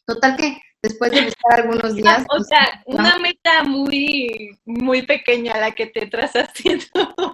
Total 0.05 0.35
que 0.35 0.59
después 0.81 1.11
de 1.11 1.21
buscar 1.21 1.61
algunos 1.61 1.95
días... 1.95 2.25
O 2.29 2.43
sea, 2.43 2.81
pues, 2.85 2.99
una 2.99 3.17
meta 3.19 3.63
muy, 3.63 4.57
muy 4.65 5.03
pequeña 5.03 5.57
la 5.57 5.71
que 5.71 5.87
te 5.87 6.07
trazaste. 6.07 6.79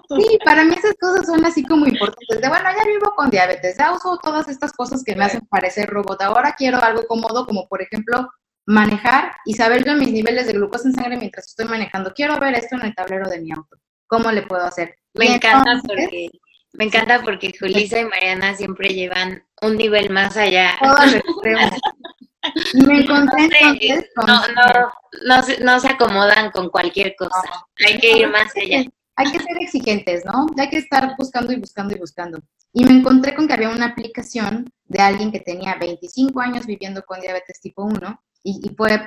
Sí, 0.10 0.40
para 0.44 0.64
mí 0.64 0.74
esas 0.74 0.96
cosas 1.00 1.28
son 1.28 1.46
así 1.46 1.64
como 1.64 1.86
importantes. 1.86 2.42
De 2.42 2.50
bueno, 2.50 2.68
ya 2.76 2.84
vivo 2.88 3.14
con 3.16 3.30
diabetes, 3.30 3.78
ya 3.78 3.94
uso 3.94 4.18
todas 4.18 4.48
estas 4.48 4.74
cosas 4.74 5.04
que 5.04 5.16
me 5.16 5.24
hacen 5.24 5.42
parecer 5.42 5.88
robot. 5.88 6.20
Ahora 6.24 6.56
quiero 6.58 6.84
algo 6.84 7.06
cómodo, 7.06 7.46
como 7.46 7.68
por 7.68 7.84
ejemplo 7.84 8.28
manejar 8.66 9.34
y 9.46 9.54
saber 9.54 9.86
yo 9.86 9.94
mis 9.94 10.12
niveles 10.12 10.48
de 10.48 10.54
glucosa 10.54 10.88
en 10.88 10.96
sangre 10.96 11.18
mientras 11.18 11.48
estoy 11.48 11.68
manejando. 11.68 12.12
Quiero 12.14 12.40
ver 12.40 12.56
esto 12.56 12.76
en 12.76 12.88
el 12.88 12.96
tablero 12.96 13.30
de 13.30 13.40
mi 13.40 13.52
auto. 13.52 13.78
¿Cómo 14.08 14.32
le 14.32 14.42
puedo 14.42 14.64
hacer? 14.64 14.98
Me 15.14 15.36
encanta 15.36 15.80
porque 15.86 16.32
me 16.74 16.86
encanta 16.86 17.22
porque 17.22 17.52
Julisa 17.60 18.00
y 18.00 18.06
Mariana 18.06 18.56
siempre 18.56 18.94
llevan 18.94 19.44
un 19.62 19.76
nivel 19.76 20.10
más 20.12 20.38
allá. 20.38 20.78
Me 22.86 23.01
encontré 23.01 23.50
entonces 23.60 24.10
con... 24.15 24.27
no, 24.27 24.41
no, 24.48 24.91
no, 25.25 25.44
se, 25.44 25.63
no, 25.63 25.79
se 25.79 25.89
acomodan 25.89 26.51
con 26.51 26.70
cualquier 26.70 27.15
cosa. 27.18 27.41
Hay 27.86 28.00
que 28.00 28.20
ir 28.20 28.29
más 28.29 28.51
allá. 28.56 28.86
Hay 29.15 29.32
que 29.32 29.39
ser 29.39 29.58
exigentes, 29.60 30.24
¿no? 30.25 30.48
Hay 30.58 30.70
que 30.70 30.77
estar 30.77 31.15
buscando 31.18 31.51
y 31.51 31.58
buscando 31.58 31.96
y 31.96 32.00
buscando. 32.00 32.39
Y 32.72 32.86
me 32.86 32.91
encontré 32.91 33.36
con 33.36 33.48
que 33.48 33.53
había 33.53 33.70
una 33.70 33.88
aplicación 33.88 34.72
de 34.86 35.01
alguien 35.01 35.32
que 35.32 35.41
tenía 35.41 35.75
25 35.75 36.39
años 36.39 36.65
viviendo 36.65 37.03
con 37.03 37.20
diabetes 37.20 37.60
tipo 37.60 37.84
1 37.84 38.24
y, 38.44 38.62
y 38.63 38.75
fue 38.75 39.01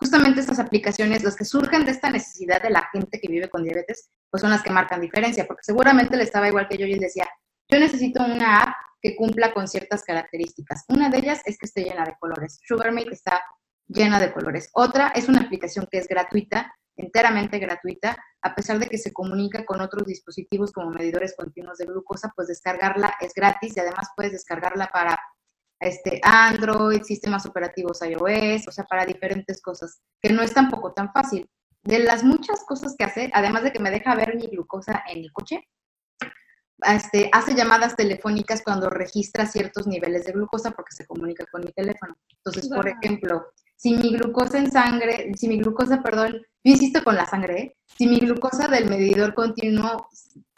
justamente 0.00 0.40
estas 0.40 0.58
aplicaciones, 0.58 1.22
las 1.22 1.36
que 1.36 1.44
surgen 1.44 1.84
de 1.84 1.90
esta 1.90 2.08
necesidad 2.08 2.62
de 2.62 2.70
la 2.70 2.88
gente 2.90 3.20
que 3.20 3.28
vive 3.28 3.50
con 3.50 3.62
diabetes, 3.62 4.08
pues 4.30 4.40
son 4.40 4.50
las 4.50 4.62
que 4.62 4.70
marcan 4.70 5.00
diferencia, 5.00 5.46
porque 5.46 5.62
seguramente 5.62 6.16
le 6.16 6.22
estaba 6.22 6.48
igual 6.48 6.66
que 6.68 6.78
yo 6.78 6.86
y 6.86 6.94
él 6.94 7.00
decía, 7.00 7.28
yo 7.68 7.78
necesito 7.78 8.24
una 8.24 8.62
app 8.62 8.74
que 9.00 9.16
cumpla 9.16 9.52
con 9.52 9.68
ciertas 9.68 10.02
características. 10.04 10.84
Una 10.88 11.08
de 11.08 11.18
ellas 11.18 11.42
es 11.46 11.58
que 11.58 11.66
esté 11.66 11.82
llena 11.82 12.04
de 12.04 12.16
colores. 12.18 12.60
SugarMate 12.66 13.12
está 13.12 13.42
llena 13.88 14.20
de 14.20 14.32
colores. 14.32 14.70
Otra 14.72 15.08
es 15.08 15.28
una 15.28 15.40
aplicación 15.40 15.86
que 15.90 15.98
es 15.98 16.06
gratuita, 16.06 16.74
enteramente 16.96 17.58
gratuita, 17.58 18.16
a 18.42 18.54
pesar 18.54 18.78
de 18.78 18.86
que 18.86 18.98
se 18.98 19.12
comunica 19.12 19.64
con 19.64 19.80
otros 19.80 20.06
dispositivos 20.06 20.72
como 20.72 20.90
medidores 20.90 21.34
continuos 21.36 21.78
de 21.78 21.86
glucosa, 21.86 22.32
pues 22.34 22.48
descargarla 22.48 23.14
es 23.20 23.32
gratis 23.34 23.76
y 23.76 23.80
además 23.80 24.08
puedes 24.16 24.32
descargarla 24.32 24.88
para 24.88 25.18
este, 25.80 26.20
Android, 26.22 27.02
sistemas 27.02 27.46
operativos 27.46 28.00
iOS, 28.02 28.68
o 28.68 28.72
sea, 28.72 28.84
para 28.84 29.06
diferentes 29.06 29.62
cosas, 29.62 30.00
que 30.20 30.30
no 30.30 30.42
es 30.42 30.52
tampoco 30.52 30.92
tan 30.92 31.10
fácil. 31.12 31.50
De 31.82 31.98
las 31.98 32.22
muchas 32.22 32.62
cosas 32.66 32.94
que 32.96 33.04
hace, 33.04 33.30
además 33.32 33.62
de 33.62 33.72
que 33.72 33.78
me 33.78 33.90
deja 33.90 34.14
ver 34.14 34.36
mi 34.36 34.46
glucosa 34.48 35.02
en 35.08 35.18
el 35.20 35.32
coche, 35.32 35.66
este, 36.86 37.28
hace 37.32 37.54
llamadas 37.54 37.96
telefónicas 37.96 38.62
cuando 38.62 38.90
registra 38.90 39.46
ciertos 39.46 39.86
niveles 39.86 40.24
de 40.24 40.32
glucosa 40.32 40.70
porque 40.72 40.94
se 40.94 41.06
comunica 41.06 41.44
con 41.50 41.62
mi 41.62 41.72
teléfono. 41.72 42.16
Entonces, 42.36 42.68
por 42.68 42.88
ejemplo, 42.88 43.46
si 43.76 43.94
mi 43.94 44.12
glucosa 44.12 44.58
en 44.58 44.70
sangre, 44.70 45.32
si 45.36 45.48
mi 45.48 45.58
glucosa, 45.58 46.02
perdón, 46.02 46.32
yo 46.62 46.72
insisto 46.72 47.02
con 47.02 47.16
la 47.16 47.26
sangre, 47.26 47.60
¿eh? 47.60 47.76
si 47.96 48.06
mi 48.06 48.18
glucosa 48.18 48.68
del 48.68 48.88
medidor 48.88 49.34
continuo 49.34 50.08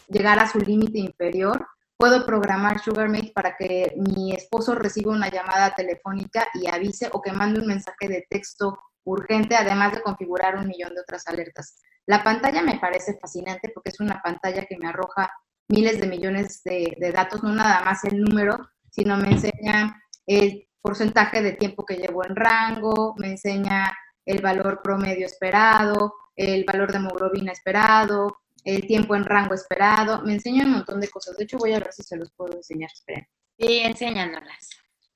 llegara 0.08 0.42
a 0.42 0.50
su 0.50 0.58
límite 0.58 0.98
inferior, 0.98 1.66
puedo 1.96 2.26
programar 2.26 2.80
SugarMate 2.80 3.32
para 3.32 3.56
que 3.56 3.94
mi 3.96 4.34
esposo 4.34 4.74
reciba 4.74 5.12
una 5.12 5.30
llamada 5.30 5.74
telefónica 5.74 6.48
y 6.54 6.66
avise 6.66 7.08
o 7.12 7.22
que 7.22 7.32
mande 7.32 7.60
un 7.60 7.66
mensaje 7.66 8.08
de 8.08 8.26
texto 8.28 8.76
urgente, 9.04 9.54
además 9.54 9.92
de 9.92 10.02
configurar 10.02 10.56
un 10.56 10.66
millón 10.66 10.94
de 10.94 11.00
otras 11.00 11.26
alertas. 11.28 11.80
La 12.06 12.24
pantalla 12.24 12.62
me 12.62 12.78
parece 12.80 13.16
fascinante 13.20 13.70
porque 13.72 13.90
es 13.90 14.00
una 14.00 14.20
pantalla 14.20 14.66
que 14.66 14.76
me 14.76 14.88
arroja 14.88 15.32
miles 15.72 15.98
de 15.98 16.06
millones 16.06 16.62
de, 16.64 17.12
datos, 17.14 17.42
no 17.42 17.54
nada 17.54 17.82
más 17.82 18.04
el 18.04 18.20
número, 18.20 18.58
sino 18.90 19.16
me 19.16 19.30
enseña 19.30 20.02
el 20.26 20.68
porcentaje 20.82 21.40
de 21.40 21.52
tiempo 21.52 21.86
que 21.86 21.96
llevo 21.96 22.26
en 22.26 22.36
rango, 22.36 23.14
me 23.16 23.28
enseña 23.28 23.90
el 24.26 24.42
valor 24.42 24.80
promedio 24.82 25.24
esperado, 25.24 26.14
el 26.36 26.64
valor 26.64 26.92
de 26.92 26.98
hemoglobina 26.98 27.52
esperado, 27.52 28.36
el 28.64 28.86
tiempo 28.86 29.16
en 29.16 29.24
rango 29.24 29.54
esperado, 29.54 30.20
me 30.22 30.34
enseña 30.34 30.64
un 30.66 30.72
montón 30.72 31.00
de 31.00 31.08
cosas. 31.08 31.38
De 31.38 31.44
hecho, 31.44 31.56
voy 31.56 31.72
a 31.72 31.78
ver 31.78 31.92
si 31.92 32.02
se 32.02 32.16
los 32.16 32.30
puedo 32.32 32.54
enseñar. 32.54 32.90
Esperen. 32.92 33.26
Sí, 33.58 33.78
enséñanoslas. 33.78 34.68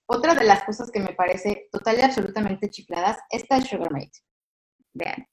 Otra 0.06 0.34
de 0.34 0.44
las 0.44 0.64
cosas 0.64 0.90
que 0.90 1.00
me 1.00 1.12
parece 1.12 1.68
total 1.70 1.98
y 1.98 2.02
absolutamente 2.02 2.70
chifladas, 2.70 3.18
es 3.28 3.44
SugarMate. 3.68 4.20
Vean. 4.94 5.26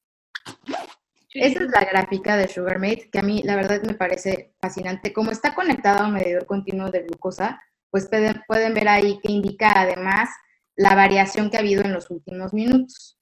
Esta 1.34 1.64
es 1.64 1.70
la 1.72 1.84
gráfica 1.86 2.38
de 2.38 2.48
SugarMate, 2.48 3.10
que 3.12 3.20
a 3.20 3.24
mí 3.24 3.42
la 3.44 3.56
verdad 3.56 3.82
me 3.84 3.96
parece 3.96 4.54
fascinante. 4.62 5.14
Como 5.14 5.32
está 5.32 5.56
conectado 5.56 6.04
a 6.04 6.08
un 6.08 6.14
medidor 6.14 6.46
continuo 6.46 6.92
de 6.92 7.04
glucosa, 7.04 7.62
pues 7.90 8.10
pueden, 8.48 8.74
ver 8.74 8.88
ahí 8.88 9.20
que 9.22 9.32
indica 9.32 9.72
además 9.76 10.30
la 10.76 10.96
variación 10.96 11.50
que 11.50 11.58
ha 11.58 11.60
habido 11.60 11.84
en 11.84 11.94
los 11.94 12.10
últimos 12.10 12.54
minutos. 12.54 13.20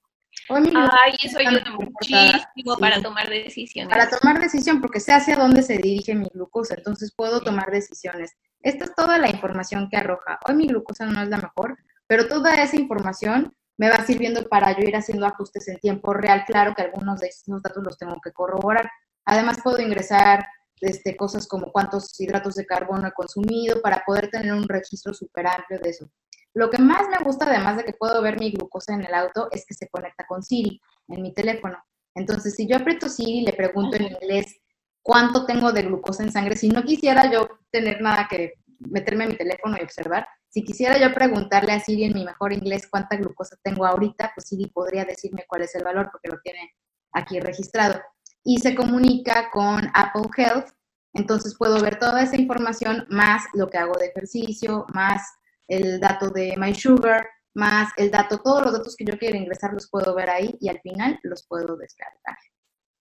Ay, 0.50 1.15
eso 1.24 1.39
ayuda 1.39 1.63
muchísimo 1.72 2.77
para 2.80 3.01
tomar 3.01 3.30
decisiones. 3.30 3.94
Para 3.94 4.10
tomar 4.10 4.39
decisión, 4.39 4.82
porque 4.82 5.00
sé 5.00 5.13
hacia 5.13 5.36
dónde 5.36 5.62
se 5.62 5.77
dirige 5.77 6.15
mi 6.15 6.27
glucosa, 6.34 6.75
entonces 6.75 7.13
puedo 7.13 7.41
tomar 7.41 7.70
decisiones. 7.72 8.32
Esta 8.62 8.86
es 8.86 8.96
toda 8.96 9.18
la 9.18 9.30
información 9.30 9.89
que 9.89 9.98
arroja. 9.98 10.39
Hoy 10.48 10.56
mi 10.56 10.68
glucosa 10.68 11.06
no 11.06 11.22
es 11.22 11.30
la 11.30 11.38
mejor, 11.38 11.77
pero 12.08 12.27
toda 12.27 12.62
esa 12.62 12.77
información 12.77 13.53
me 13.82 13.90
va 13.90 14.06
sirviendo 14.06 14.48
para 14.48 14.78
yo 14.78 14.88
ir 14.88 14.96
haciendo 14.96 15.26
ajustes 15.26 15.68
en 15.68 15.80
tiempo 15.80 16.14
real. 16.14 16.44
Claro 16.46 16.76
que 16.76 16.84
algunos 16.84 17.20
de 17.20 17.30
esos 17.30 17.64
datos 17.64 17.84
los 17.84 17.98
tengo 17.98 18.16
que 18.24 18.32
corroborar. 18.32 18.88
Además, 19.26 19.58
puedo 19.64 19.82
ingresar 19.82 20.46
este, 20.82 21.18
cosas 21.18 21.48
como 21.48 21.72
cuántos 21.72 22.20
hidratos 22.20 22.54
de 22.54 22.68
carbono 22.68 23.08
he 23.08 23.12
consumido 23.12 23.82
para 23.82 24.04
poder 24.06 24.30
tener 24.30 24.54
un 24.54 24.70
registro 24.70 25.16
súper 25.16 25.48
amplio 25.48 25.80
de 25.80 25.90
eso. 25.90 26.08
Lo 26.54 26.70
que 26.70 26.78
más 26.78 27.10
me 27.10 27.18
gusta, 27.26 27.48
además 27.48 27.78
de 27.78 27.84
que 27.84 27.94
puedo 27.94 28.22
ver 28.22 28.40
mi 28.40 28.52
glucosa 28.52 28.94
en 28.94 29.04
el 29.04 29.16
auto, 29.16 29.48
es 29.52 29.66
que 29.66 29.74
se 29.74 29.90
conecta 29.90 30.28
con 30.28 30.44
Siri 30.44 30.80
en 31.08 31.24
mi 31.24 31.34
teléfono. 31.34 31.84
Entonces, 32.14 32.54
si 32.54 32.68
yo 32.68 32.78
aprieto 32.78 33.10
Siri 33.10 33.40
y 33.40 33.46
le 33.48 33.54
pregunto 33.54 33.98
en 33.98 34.12
inglés 34.14 34.62
cuánto 35.02 35.48
tengo 35.48 35.72
de 35.72 35.82
glucosa 35.82 36.22
en 36.22 36.32
sangre, 36.32 36.56
si 36.56 36.70
no 36.70 36.84
quisiera 36.84 37.32
yo 37.32 37.50
tener 37.72 38.00
nada 38.00 38.28
que 38.30 38.54
meterme 38.90 39.26
en 39.26 39.32
mi 39.32 39.38
teléfono 39.38 39.78
y 39.78 39.84
observar, 39.84 40.28
si 40.50 40.64
quisiera 40.64 40.98
yo 40.98 41.14
preguntarle 41.14 41.72
a 41.72 41.80
Siri 41.80 42.04
en 42.04 42.14
mi 42.14 42.26
mejor 42.26 42.52
inglés 42.52 42.88
cuánta 42.90 43.16
glucosa 43.16 43.56
tengo 43.64 43.86
ahorita, 43.86 44.32
pues 44.36 44.48
Siri 44.48 44.68
podría 44.68 45.06
decirme 45.06 45.46
cuál 45.48 45.62
es 45.62 45.74
el 45.76 45.84
valor 45.84 46.10
porque 46.12 46.30
lo 46.30 46.42
tiene 46.42 46.72
aquí 47.14 47.40
registrado. 47.40 48.02
Y 48.44 48.60
se 48.60 48.76
comunica 48.76 49.50
con 49.52 49.90
Apple 49.94 50.30
Health, 50.36 50.70
entonces 51.14 51.56
puedo 51.58 51.80
ver 51.82 52.00
toda 52.00 52.24
esa 52.24 52.36
información 52.36 53.06
más 53.10 53.44
lo 53.54 53.70
que 53.70 53.78
hago 53.78 53.98
de 53.98 54.08
ejercicio, 54.08 54.86
más 54.94 55.22
el 55.68 56.00
dato 56.00 56.30
de 56.30 56.56
My 56.58 56.76
Sugar, 56.76 57.26
más 57.54 57.92
el 57.98 58.12
dato, 58.12 58.40
todos 58.40 58.64
los 58.64 58.74
datos 58.74 58.96
que 58.96 59.06
yo 59.06 59.18
quiero 59.18 59.38
ingresar 59.38 59.74
los 59.74 59.90
puedo 59.90 60.16
ver 60.16 60.30
ahí 60.30 60.58
y 60.60 60.70
al 60.70 60.80
final 60.82 61.20
los 61.24 61.46
puedo 61.48 61.76
descargar. 61.78 62.38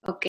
Ok. 0.03 0.27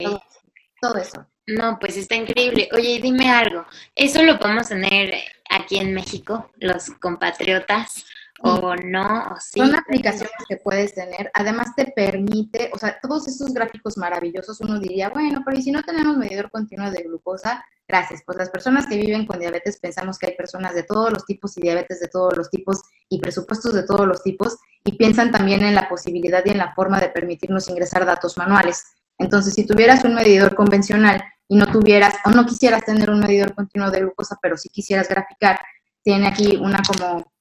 todo 0.81 0.97
eso. 0.97 1.25
No, 1.47 1.77
pues 1.79 1.97
está 1.97 2.15
increíble. 2.15 2.69
Oye, 2.73 2.99
dime 3.01 3.29
algo, 3.29 3.65
¿eso 3.95 4.21
lo 4.23 4.39
podemos 4.39 4.69
tener 4.69 5.13
aquí 5.49 5.77
en 5.77 5.93
México, 5.93 6.51
los 6.57 6.91
compatriotas? 6.91 8.05
¿O 8.43 8.75
no? 8.75 9.35
sí? 9.39 9.59
Son 9.59 9.75
aplicaciones 9.75 10.33
que 10.49 10.57
puedes 10.57 10.95
tener. 10.95 11.29
Además 11.35 11.75
te 11.75 11.85
permite, 11.85 12.71
o 12.73 12.77
sea, 12.79 12.99
todos 12.99 13.27
estos 13.27 13.53
gráficos 13.53 13.97
maravillosos, 13.97 14.59
uno 14.61 14.79
diría, 14.79 15.09
bueno, 15.09 15.43
pero 15.45 15.59
¿y 15.59 15.61
si 15.61 15.71
no 15.71 15.83
tenemos 15.83 16.17
medidor 16.17 16.49
continuo 16.49 16.89
de 16.89 17.03
glucosa? 17.03 17.63
Gracias. 17.87 18.23
Pues 18.25 18.37
las 18.37 18.49
personas 18.49 18.87
que 18.87 18.97
viven 18.97 19.27
con 19.27 19.39
diabetes 19.39 19.79
pensamos 19.79 20.17
que 20.17 20.27
hay 20.27 20.35
personas 20.35 20.73
de 20.73 20.83
todos 20.83 21.11
los 21.11 21.25
tipos 21.25 21.55
y 21.57 21.61
diabetes 21.61 21.99
de 21.99 22.07
todos 22.07 22.35
los 22.35 22.49
tipos 22.49 22.81
y 23.09 23.19
presupuestos 23.19 23.73
de 23.73 23.83
todos 23.83 24.07
los 24.07 24.23
tipos 24.23 24.57
y 24.83 24.93
piensan 24.93 25.29
también 25.29 25.61
en 25.63 25.75
la 25.75 25.87
posibilidad 25.87 26.43
y 26.45 26.49
en 26.49 26.57
la 26.57 26.73
forma 26.73 26.99
de 26.99 27.09
permitirnos 27.09 27.69
ingresar 27.69 28.05
datos 28.05 28.37
manuales. 28.37 28.95
Entonces, 29.21 29.53
si 29.53 29.65
tuvieras 29.65 30.03
un 30.03 30.15
medidor 30.15 30.55
convencional 30.55 31.23
y 31.47 31.55
no 31.55 31.67
tuvieras 31.67 32.15
o 32.25 32.31
no 32.31 32.45
quisieras 32.45 32.83
tener 32.83 33.09
un 33.09 33.19
medidor 33.19 33.53
continuo 33.53 33.91
de 33.91 33.99
glucosa, 33.99 34.37
pero 34.41 34.57
si 34.57 34.69
quisieras 34.69 35.07
graficar, 35.07 35.59
tiene 36.03 36.27
aquí 36.27 36.57
una 36.57 36.81
como 36.81 37.31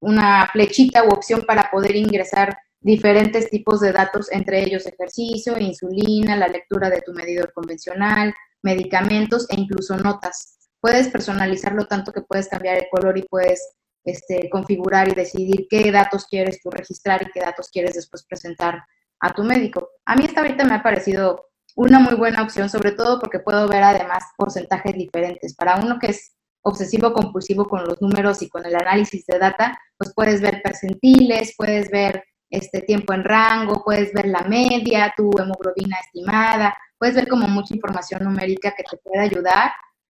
una 0.00 0.48
flechita 0.52 1.04
u 1.04 1.10
opción 1.10 1.42
para 1.46 1.70
poder 1.70 1.94
ingresar 1.94 2.58
diferentes 2.80 3.48
tipos 3.48 3.80
de 3.80 3.92
datos, 3.92 4.32
entre 4.32 4.64
ellos 4.64 4.84
ejercicio, 4.86 5.56
insulina, 5.56 6.36
la 6.36 6.48
lectura 6.48 6.90
de 6.90 7.00
tu 7.02 7.12
medidor 7.12 7.52
convencional, 7.52 8.34
medicamentos 8.62 9.46
e 9.48 9.60
incluso 9.60 9.96
notas. 9.96 10.58
Puedes 10.80 11.06
personalizarlo 11.06 11.86
tanto 11.86 12.12
que 12.12 12.22
puedes 12.22 12.48
cambiar 12.48 12.78
el 12.78 12.86
color 12.90 13.16
y 13.16 13.22
puedes 13.22 13.74
este, 14.04 14.50
configurar 14.50 15.08
y 15.08 15.14
decidir 15.14 15.68
qué 15.70 15.92
datos 15.92 16.26
quieres 16.26 16.60
tú 16.60 16.70
registrar 16.70 17.22
y 17.22 17.30
qué 17.30 17.38
datos 17.38 17.68
quieres 17.70 17.94
después 17.94 18.24
presentar 18.24 18.82
a 19.22 19.32
tu 19.32 19.44
médico. 19.44 19.88
A 20.04 20.16
mí 20.16 20.24
esta 20.24 20.40
ahorita 20.40 20.64
me 20.64 20.74
ha 20.74 20.82
parecido 20.82 21.48
una 21.76 22.00
muy 22.00 22.14
buena 22.14 22.42
opción, 22.42 22.68
sobre 22.68 22.92
todo 22.92 23.18
porque 23.18 23.38
puedo 23.38 23.66
ver 23.68 23.82
además 23.82 24.24
porcentajes 24.36 24.94
diferentes. 24.94 25.54
Para 25.54 25.76
uno 25.76 25.98
que 25.98 26.08
es 26.08 26.34
obsesivo 26.62 27.12
compulsivo 27.12 27.64
con 27.66 27.84
los 27.84 28.02
números 28.02 28.42
y 28.42 28.48
con 28.48 28.66
el 28.66 28.74
análisis 28.74 29.24
de 29.26 29.38
data, 29.38 29.78
pues 29.96 30.12
puedes 30.14 30.40
ver 30.40 30.60
percentiles, 30.62 31.54
puedes 31.56 31.90
ver 31.90 32.24
este 32.50 32.82
tiempo 32.82 33.14
en 33.14 33.24
rango, 33.24 33.82
puedes 33.82 34.12
ver 34.12 34.26
la 34.26 34.42
media, 34.42 35.14
tu 35.16 35.30
hemoglobina 35.38 35.96
estimada, 36.04 36.76
puedes 36.98 37.14
ver 37.14 37.28
como 37.28 37.48
mucha 37.48 37.74
información 37.74 38.24
numérica 38.24 38.74
que 38.76 38.82
te 38.82 38.96
puede 38.98 39.24
ayudar 39.24 39.72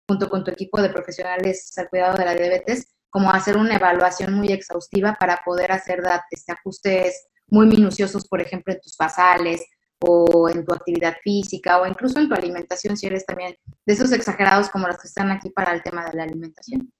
junto 0.09 0.29
con 0.31 0.43
tu 0.43 0.51
equipo 0.51 0.81
de 0.81 0.91
profesionales 0.91 1.73
al 1.77 1.89
cuidado 1.89 2.17
de 2.17 2.25
la 2.25 2.35
diabetes, 2.35 2.95
como 3.11 3.31
hacer 3.31 3.57
una 3.57 3.77
evaluación 3.77 4.33
muy 4.35 4.53
exhaustiva 4.53 5.17
para 5.19 5.41
poder 5.45 5.73
hacer 5.73 6.03
este, 6.31 6.53
ajustes 6.53 7.29
muy 7.53 7.67
minuciosos, 7.67 8.27
por 8.27 8.41
ejemplo, 8.41 8.73
en 8.73 8.81
tus 8.81 8.97
basales 8.97 9.63
o 10.01 10.49
en 10.49 10.65
tu 10.65 10.73
actividad 10.73 11.17
física 11.23 11.81
o 11.81 11.87
incluso 11.87 12.19
en 12.19 12.29
tu 12.29 12.35
alimentación, 12.35 12.97
si 12.97 13.07
eres 13.07 13.27
también 13.27 13.55
de 13.85 13.93
esos 13.93 14.11
exagerados 14.13 14.71
como 14.71 14.89
los 14.89 14.99
que 14.99 15.07
están 15.07 15.31
aquí 15.31 15.51
para 15.51 15.75
el 15.75 15.83
tema 15.83 16.03
de 16.07 16.17
la 16.17 16.23
alimentación. 16.23 16.91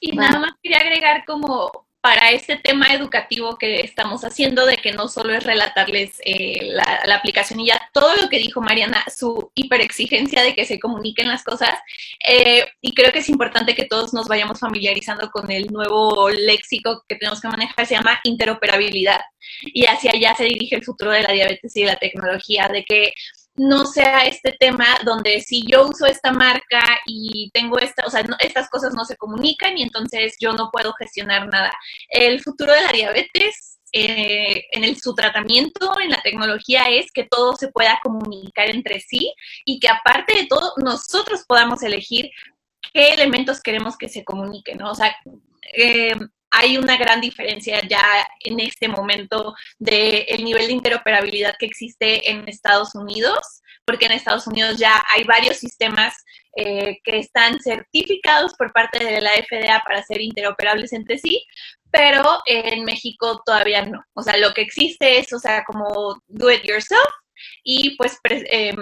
Y 0.00 0.14
nada 0.14 0.38
más 0.38 0.50
quería 0.62 0.78
agregar 0.78 1.24
como 1.24 1.88
para 2.06 2.30
este 2.30 2.56
tema 2.56 2.94
educativo 2.94 3.58
que 3.58 3.80
estamos 3.80 4.22
haciendo, 4.22 4.64
de 4.64 4.76
que 4.76 4.92
no 4.92 5.08
solo 5.08 5.34
es 5.34 5.42
relatarles 5.42 6.20
eh, 6.24 6.70
la, 6.70 7.16
aplicación 7.16 7.58
y 7.58 7.66
ya 7.66 7.90
todo 7.92 8.14
lo 8.14 8.28
que 8.28 8.38
dijo 8.38 8.60
Mariana, 8.60 9.04
su 9.12 9.50
hiperexigencia 9.56 10.44
de 10.44 10.54
que 10.54 10.66
se 10.66 10.78
comuniquen 10.78 11.26
las 11.26 11.42
cosas, 11.42 11.74
eh, 12.24 12.64
y 12.80 12.94
creo 12.94 13.10
que 13.10 13.18
es 13.18 13.28
importante 13.28 13.74
que 13.74 13.86
todos 13.86 14.14
nos 14.14 14.28
vayamos 14.28 14.60
familiarizando 14.60 15.32
con 15.32 15.50
el 15.50 15.66
nuevo 15.72 16.30
léxico 16.30 17.02
que 17.08 17.16
tenemos 17.16 17.40
que 17.40 17.48
manejar, 17.48 17.84
se 17.84 17.96
llama 17.96 18.20
interoperabilidad, 18.22 19.22
y 19.64 19.86
hacia 19.86 20.12
allá 20.12 20.36
se 20.36 20.44
dirige 20.44 20.76
el 20.76 20.84
futuro 20.84 21.10
de 21.10 21.22
la 21.22 21.32
diabetes 21.32 21.76
y 21.76 21.80
de 21.80 21.86
la 21.86 21.96
tecnología, 21.96 22.68
de 22.68 22.84
que 22.84 23.14
no 23.56 23.86
sea 23.86 24.26
este 24.26 24.52
tema 24.52 24.86
donde 25.04 25.40
si 25.40 25.64
yo 25.66 25.88
uso 25.88 26.06
esta 26.06 26.32
marca 26.32 26.82
y 27.06 27.50
tengo 27.52 27.78
esta, 27.78 28.04
o 28.06 28.10
sea, 28.10 28.24
estas 28.40 28.68
cosas 28.68 28.94
no 28.94 29.04
se 29.04 29.16
comunican 29.16 29.76
y 29.78 29.82
entonces 29.82 30.36
yo 30.40 30.52
no 30.52 30.70
puedo 30.70 30.92
gestionar 30.94 31.48
nada. 31.48 31.72
El 32.08 32.42
futuro 32.42 32.72
de 32.72 32.82
la 32.82 32.92
diabetes 32.92 33.78
eh, 33.92 34.64
en 34.72 34.84
el, 34.84 35.00
su 35.00 35.14
tratamiento, 35.14 35.92
en 36.00 36.10
la 36.10 36.20
tecnología, 36.22 36.84
es 36.90 37.10
que 37.12 37.24
todo 37.24 37.56
se 37.56 37.68
pueda 37.68 37.98
comunicar 38.02 38.68
entre 38.68 39.00
sí 39.00 39.32
y 39.64 39.80
que 39.80 39.88
aparte 39.88 40.34
de 40.34 40.46
todo, 40.46 40.72
nosotros 40.76 41.44
podamos 41.46 41.82
elegir 41.82 42.30
qué 42.92 43.14
elementos 43.14 43.62
queremos 43.62 43.96
que 43.96 44.08
se 44.08 44.24
comuniquen, 44.24 44.78
¿no? 44.78 44.90
O 44.90 44.94
sea, 44.94 45.16
eh, 45.76 46.14
hay 46.56 46.78
una 46.78 46.96
gran 46.96 47.20
diferencia 47.20 47.80
ya 47.86 48.02
en 48.40 48.60
este 48.60 48.88
momento 48.88 49.54
del 49.78 50.24
el 50.28 50.44
nivel 50.44 50.66
de 50.66 50.72
interoperabilidad 50.72 51.54
que 51.58 51.66
existe 51.66 52.30
en 52.30 52.48
Estados 52.48 52.94
Unidos, 52.94 53.62
porque 53.84 54.06
en 54.06 54.12
Estados 54.12 54.46
Unidos 54.46 54.78
ya 54.78 55.04
hay 55.14 55.24
varios 55.24 55.58
sistemas 55.58 56.14
eh, 56.56 56.98
que 57.04 57.18
están 57.18 57.60
certificados 57.60 58.54
por 58.54 58.72
parte 58.72 59.04
de 59.04 59.20
la 59.20 59.32
FDA 59.32 59.82
para 59.84 60.02
ser 60.02 60.22
interoperables 60.22 60.94
entre 60.94 61.18
sí, 61.18 61.44
pero 61.90 62.40
en 62.46 62.84
México 62.84 63.42
todavía 63.44 63.82
no. 63.82 64.02
O 64.14 64.22
sea, 64.22 64.36
lo 64.38 64.54
que 64.54 64.62
existe 64.62 65.18
es, 65.18 65.32
o 65.34 65.38
sea, 65.38 65.62
como 65.64 66.22
do 66.26 66.50
it 66.50 66.62
yourself 66.64 67.12
y 67.62 67.96
pues 67.96 68.18
eh, 68.24 68.74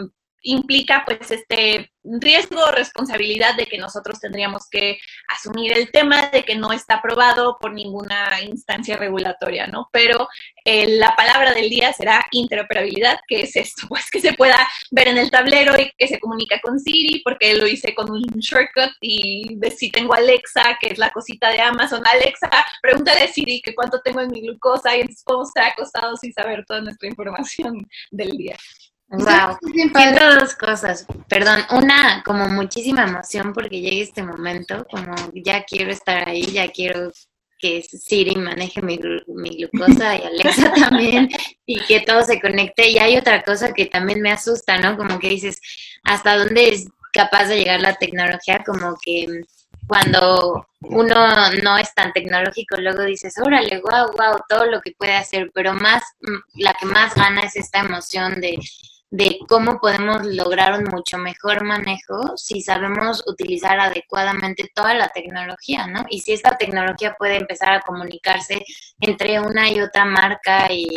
implica 0.44 1.04
pues 1.06 1.30
este 1.30 1.90
riesgo 2.04 2.62
o 2.62 2.70
responsabilidad 2.70 3.56
de 3.56 3.66
que 3.66 3.78
nosotros 3.78 4.20
tendríamos 4.20 4.68
que 4.70 4.98
asumir 5.28 5.72
el 5.72 5.90
tema 5.90 6.28
de 6.28 6.44
que 6.44 6.54
no 6.54 6.72
está 6.72 6.96
aprobado 6.96 7.56
por 7.58 7.72
ninguna 7.72 8.28
instancia 8.42 8.96
regulatoria, 8.96 9.66
¿no? 9.66 9.88
Pero 9.90 10.28
eh, 10.64 10.98
la 10.98 11.16
palabra 11.16 11.54
del 11.54 11.70
día 11.70 11.92
será 11.92 12.26
interoperabilidad, 12.30 13.18
que 13.26 13.42
es 13.42 13.56
esto, 13.56 13.86
pues 13.88 14.10
que 14.10 14.20
se 14.20 14.34
pueda 14.34 14.68
ver 14.90 15.08
en 15.08 15.18
el 15.18 15.30
tablero 15.30 15.80
y 15.80 15.90
que 15.96 16.08
se 16.08 16.20
comunica 16.20 16.60
con 16.62 16.78
Siri, 16.78 17.22
porque 17.24 17.54
lo 17.54 17.66
hice 17.66 17.94
con 17.94 18.10
un 18.10 18.22
shortcut 18.38 18.92
y 19.00 19.56
de 19.56 19.70
si 19.70 19.90
tengo 19.90 20.14
Alexa, 20.14 20.76
que 20.80 20.88
es 20.88 20.98
la 20.98 21.10
cosita 21.10 21.50
de 21.50 21.60
Amazon, 21.60 22.02
Alexa, 22.06 22.50
pregúntale 22.82 23.22
a 23.22 23.28
Siri 23.28 23.62
que 23.62 23.74
cuánto 23.74 24.00
tengo 24.02 24.20
en 24.20 24.30
mi 24.30 24.42
glucosa 24.42 24.94
y 24.94 25.00
entonces 25.00 25.24
podemos 25.24 25.48
estar 25.48 25.72
acostados 25.72 26.22
y 26.22 26.32
saber 26.32 26.64
toda 26.66 26.82
nuestra 26.82 27.08
información 27.08 27.86
del 28.10 28.30
día. 28.36 28.56
Wow, 29.18 29.58
siento 29.94 30.34
dos 30.40 30.54
cosas. 30.54 31.06
Perdón, 31.28 31.60
una 31.70 32.22
como 32.24 32.48
muchísima 32.48 33.04
emoción 33.04 33.52
porque 33.52 33.80
llegue 33.80 34.02
este 34.02 34.22
momento, 34.22 34.86
como 34.90 35.14
ya 35.34 35.64
quiero 35.64 35.90
estar 35.90 36.28
ahí, 36.28 36.42
ya 36.42 36.68
quiero 36.70 37.10
que 37.58 37.82
Siri 37.82 38.36
maneje 38.36 38.82
mi, 38.82 38.98
mi 39.28 39.50
glucosa 39.56 40.16
y 40.16 40.22
Alexa 40.22 40.72
también 40.90 41.28
y 41.64 41.80
que 41.80 42.00
todo 42.00 42.22
se 42.22 42.40
conecte. 42.40 42.90
Y 42.90 42.98
hay 42.98 43.16
otra 43.16 43.42
cosa 43.42 43.72
que 43.72 43.86
también 43.86 44.20
me 44.20 44.32
asusta, 44.32 44.78
¿no? 44.78 44.96
Como 44.96 45.18
que 45.18 45.28
dices, 45.28 45.60
¿hasta 46.02 46.36
dónde 46.36 46.68
es 46.68 46.88
capaz 47.12 47.46
de 47.46 47.58
llegar 47.58 47.80
la 47.80 47.94
tecnología? 47.94 48.62
Como 48.64 48.96
que 49.02 49.44
cuando 49.86 50.66
uno 50.80 51.52
no 51.62 51.78
es 51.78 51.94
tan 51.94 52.12
tecnológico, 52.12 52.76
luego 52.76 53.02
dices, 53.02 53.34
órale, 53.38 53.80
wow, 53.80 54.12
wow, 54.16 54.40
todo 54.48 54.66
lo 54.66 54.80
que 54.80 54.92
puede 54.92 55.14
hacer, 55.14 55.50
pero 55.54 55.74
más, 55.74 56.02
la 56.54 56.74
que 56.74 56.86
más 56.86 57.14
gana 57.14 57.42
es 57.42 57.56
esta 57.56 57.80
emoción 57.80 58.40
de 58.40 58.58
de 59.14 59.38
cómo 59.48 59.78
podemos 59.78 60.26
lograr 60.26 60.76
un 60.76 60.86
mucho 60.90 61.18
mejor 61.18 61.62
manejo 61.62 62.36
si 62.36 62.62
sabemos 62.62 63.22
utilizar 63.28 63.78
adecuadamente 63.78 64.68
toda 64.74 64.92
la 64.94 65.08
tecnología, 65.08 65.86
¿no? 65.86 66.04
Y 66.10 66.18
si 66.20 66.32
esta 66.32 66.56
tecnología 66.56 67.14
puede 67.16 67.36
empezar 67.36 67.74
a 67.74 67.80
comunicarse 67.82 68.64
entre 68.98 69.38
una 69.38 69.70
y 69.70 69.80
otra 69.80 70.04
marca 70.04 70.66
y 70.72 70.88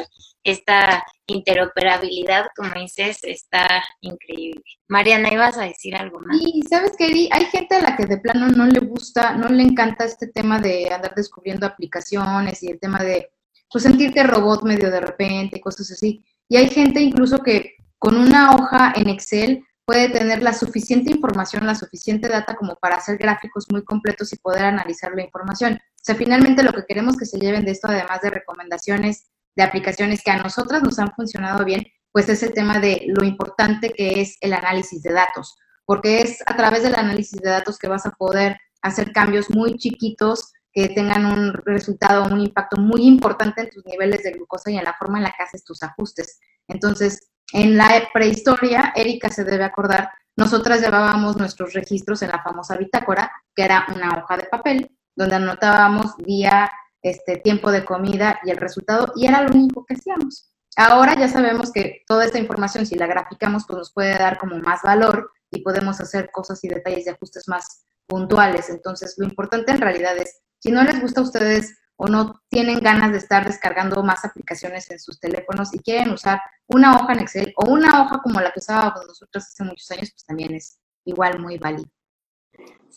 esta 0.44 1.04
interoperabilidad, 1.28 2.48
como 2.56 2.74
dices, 2.74 3.20
está 3.22 3.84
increíble. 4.02 4.64
Mariana, 4.88 5.32
¿ibas 5.32 5.60
a 5.60 5.66
decir 5.66 5.96
algo 5.96 6.20
más? 6.20 6.38
Y 6.42 6.64
sabes 6.64 6.94
que 6.98 7.30
hay 7.30 7.46
gente 7.52 7.76
a 7.76 7.82
la 7.82 7.96
que 7.96 8.08
de 8.08 8.18
plano 8.18 8.48
no 8.48 8.66
le 8.66 8.80
gusta, 8.80 9.34
no 9.34 9.48
le 9.50 9.62
encanta 9.62 10.06
este 10.06 10.26
tema 10.26 10.60
de 10.60 10.92
andar 10.92 11.14
descubriendo 11.14 11.68
aplicaciones 11.68 12.64
y 12.64 12.72
el 12.72 12.80
tema 12.80 12.98
de 13.04 13.30
pues 13.72 13.84
sentirte 13.84 14.24
robot 14.24 14.64
medio 14.64 14.90
de 14.90 15.02
repente, 15.02 15.62
cosas 15.62 15.92
así. 15.92 16.24
Y 16.50 16.56
hay 16.58 16.70
gente 16.70 17.00
incluso 17.00 17.44
que 17.44 17.78
con 18.00 18.18
una 18.18 18.52
hoja 18.52 18.94
en 18.96 19.10
Excel 19.10 19.64
puede 19.86 20.10
tener 20.10 20.44
la 20.44 20.54
suficiente 20.54 21.12
información, 21.12 21.66
la 21.66 21.76
suficiente 21.76 22.28
data 22.28 22.56
como 22.56 22.76
para 22.76 22.98
hacer 22.98 23.18
gráficos 23.18 23.68
muy 23.72 23.84
completos 23.84 24.34
y 24.34 24.38
poder 24.38 24.66
analizar 24.66 25.14
la 25.16 25.24
información. 25.24 25.76
O 25.76 26.04
sea, 26.04 26.16
finalmente 26.16 26.62
lo 26.62 26.74
que 26.74 26.86
queremos 26.86 27.16
que 27.16 27.26
se 27.26 27.40
lleven 27.40 27.64
de 27.66 27.72
esto, 27.72 27.88
además 27.88 28.22
de 28.22 28.30
recomendaciones 28.30 29.32
de 29.56 29.64
aplicaciones 29.64 30.22
que 30.24 30.32
a 30.32 30.44
nosotras 30.44 30.84
nos 30.84 31.00
han 31.00 31.14
funcionado 31.14 31.64
bien, 31.66 31.84
pues 32.12 32.30
es 32.30 32.44
el 32.44 32.54
tema 32.54 32.80
de 32.80 33.06
lo 33.08 33.24
importante 33.24 33.92
que 33.92 34.22
es 34.22 34.38
el 34.42 34.54
análisis 34.54 35.02
de 35.02 35.14
datos, 35.14 35.58
porque 35.86 36.22
es 36.22 36.44
a 36.46 36.56
través 36.56 36.84
del 36.84 36.96
análisis 36.96 37.40
de 37.40 37.50
datos 37.50 37.78
que 37.78 37.88
vas 37.88 38.06
a 38.06 38.12
poder 38.12 38.58
hacer 38.82 39.12
cambios 39.12 39.50
muy 39.50 39.78
chiquitos 39.78 40.52
que 40.74 40.90
tengan 40.90 41.26
un 41.26 41.54
resultado, 41.66 42.32
un 42.32 42.42
impacto 42.42 42.78
muy 42.78 43.08
importante 43.08 43.62
en 43.62 43.70
tus 43.70 43.86
niveles 43.86 44.22
de 44.24 44.32
glucosa 44.32 44.70
y 44.70 44.78
en 44.78 44.84
la 44.84 44.94
forma 44.94 45.18
en 45.18 45.24
la 45.24 45.34
que 45.36 45.44
haces 45.44 45.64
tus 45.64 45.82
ajustes. 45.82 46.40
Entonces, 46.68 47.32
en 47.54 47.78
la 47.78 47.90
prehistoria, 48.14 48.94
Erika 48.96 49.30
se 49.30 49.44
debe 49.44 49.64
acordar, 49.64 50.10
nosotras 50.36 50.82
llevábamos 50.82 51.38
nuestros 51.38 51.74
registros 51.74 52.22
en 52.22 52.30
la 52.30 52.44
famosa 52.44 52.76
bitácora, 52.76 53.32
que 53.56 53.64
era 53.64 53.86
una 53.96 54.20
hoja 54.20 54.38
de 54.38 54.44
papel, 54.44 54.92
donde 55.16 55.36
anotábamos 55.36 56.16
día, 56.18 56.72
este, 57.02 57.38
tiempo 57.38 57.72
de 57.72 57.84
comida 57.84 58.40
y 58.44 58.52
el 58.52 58.58
resultado, 58.58 59.14
y 59.16 59.26
era 59.26 59.42
lo 59.42 59.52
único 59.52 59.84
que 59.86 59.96
hacíamos. 59.96 60.52
Ahora 60.76 61.16
ya 61.18 61.28
sabemos 61.28 61.72
que 61.72 62.04
toda 62.08 62.26
esta 62.26 62.38
información, 62.38 62.86
si 62.86 62.96
la 62.96 63.08
graficamos, 63.08 63.66
pues 63.66 63.78
nos 63.80 63.94
puede 63.94 64.14
dar 64.14 64.38
como 64.38 64.58
más 64.58 64.84
valor 64.84 65.32
y 65.50 65.64
podemos 65.64 66.00
hacer 66.00 66.30
cosas 66.32 66.64
y 66.64 66.68
detalles 66.68 67.06
de 67.06 67.12
ajustes 67.12 67.48
más 67.48 67.86
puntuales. 68.06 68.70
Entonces, 68.70 69.16
lo 69.18 69.26
importante 69.26 69.72
en 69.72 69.82
realidad 69.82 70.16
es, 70.18 70.40
si 70.60 70.72
no 70.72 70.84
les 70.84 71.02
gusta 71.02 71.22
a 71.22 71.24
ustedes 71.24 71.76
o 71.98 72.08
no 72.08 72.42
tienen 72.50 72.80
ganas 72.80 73.12
de 73.12 73.18
estar 73.18 73.46
descargando 73.46 74.04
más 74.04 74.24
aplicaciones 74.24 74.90
en 74.92 75.00
sus 75.00 75.20
teléfonos 75.20 75.74
y 75.74 75.80
quieren 75.80 76.12
usar 76.12 76.42
una 76.68 76.96
hoja 76.96 77.14
en 77.14 77.20
Excel 77.20 77.54
o 77.58 77.72
una 77.72 78.02
hoja 78.02 78.22
como 78.22 78.40
la 78.40 78.52
que 78.52 78.60
usábamos 78.60 79.06
nosotros 79.08 79.44
hace 79.44 79.64
muchos 79.64 79.90
años, 79.92 80.12
pues 80.12 80.26
también 80.26 80.54
es, 80.54 80.80
igual 81.06 81.40
muy 81.40 81.58
válido. 81.58 81.90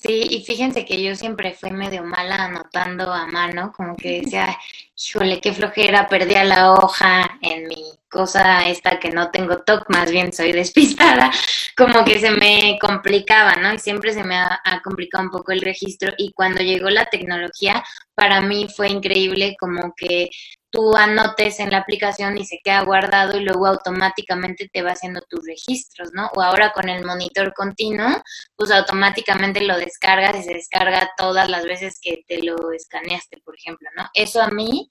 Sí, 0.02 0.26
y 0.30 0.42
fíjense 0.44 0.86
que 0.86 1.02
yo 1.02 1.14
siempre 1.14 1.52
fui 1.52 1.72
medio 1.72 2.02
mala 2.02 2.46
anotando 2.46 3.12
a 3.12 3.26
mano, 3.26 3.70
como 3.76 3.96
que 3.96 4.22
decía, 4.22 4.56
híjole, 4.96 5.42
qué 5.42 5.52
flojera, 5.52 6.08
perdía 6.08 6.42
la 6.42 6.72
hoja 6.72 7.38
en 7.42 7.68
mi 7.68 7.84
cosa 8.08 8.66
esta 8.66 8.98
que 8.98 9.10
no 9.10 9.30
tengo 9.30 9.58
TOC, 9.58 9.90
más 9.90 10.10
bien 10.10 10.32
soy 10.32 10.52
despistada, 10.52 11.30
como 11.76 12.02
que 12.02 12.18
se 12.18 12.30
me 12.30 12.78
complicaba, 12.80 13.56
¿no? 13.56 13.74
Y 13.74 13.78
siempre 13.78 14.14
se 14.14 14.24
me 14.24 14.36
ha, 14.36 14.80
complicado 14.82 15.24
un 15.24 15.30
poco 15.30 15.52
el 15.52 15.60
registro 15.60 16.12
y 16.16 16.32
cuando 16.32 16.62
llegó 16.62 16.88
la 16.88 17.04
tecnología, 17.04 17.84
para 18.14 18.40
mí 18.40 18.68
fue 18.74 18.88
increíble 18.88 19.54
como 19.60 19.92
que 19.94 20.30
tú 20.70 20.96
anotes 20.96 21.60
en 21.60 21.70
la 21.70 21.78
aplicación 21.78 22.38
y 22.38 22.46
se 22.46 22.60
queda 22.62 22.82
guardado 22.82 23.36
y 23.36 23.44
luego 23.44 23.66
automáticamente 23.66 24.68
te 24.72 24.82
va 24.82 24.92
haciendo 24.92 25.20
tus 25.28 25.44
registros, 25.46 26.10
¿no? 26.12 26.30
O 26.34 26.42
ahora 26.42 26.72
con 26.72 26.88
el 26.88 27.04
monitor 27.04 27.52
continuo, 27.54 28.22
pues 28.56 28.70
automáticamente 28.70 29.60
lo 29.62 29.76
descargas 29.76 30.36
y 30.36 30.42
se 30.42 30.54
descarga 30.54 31.10
todas 31.16 31.50
las 31.50 31.64
veces 31.64 31.98
que 32.00 32.22
te 32.26 32.42
lo 32.42 32.72
escaneaste, 32.72 33.38
por 33.44 33.56
ejemplo, 33.56 33.88
¿no? 33.96 34.08
Eso 34.14 34.40
a 34.40 34.48
mí 34.48 34.88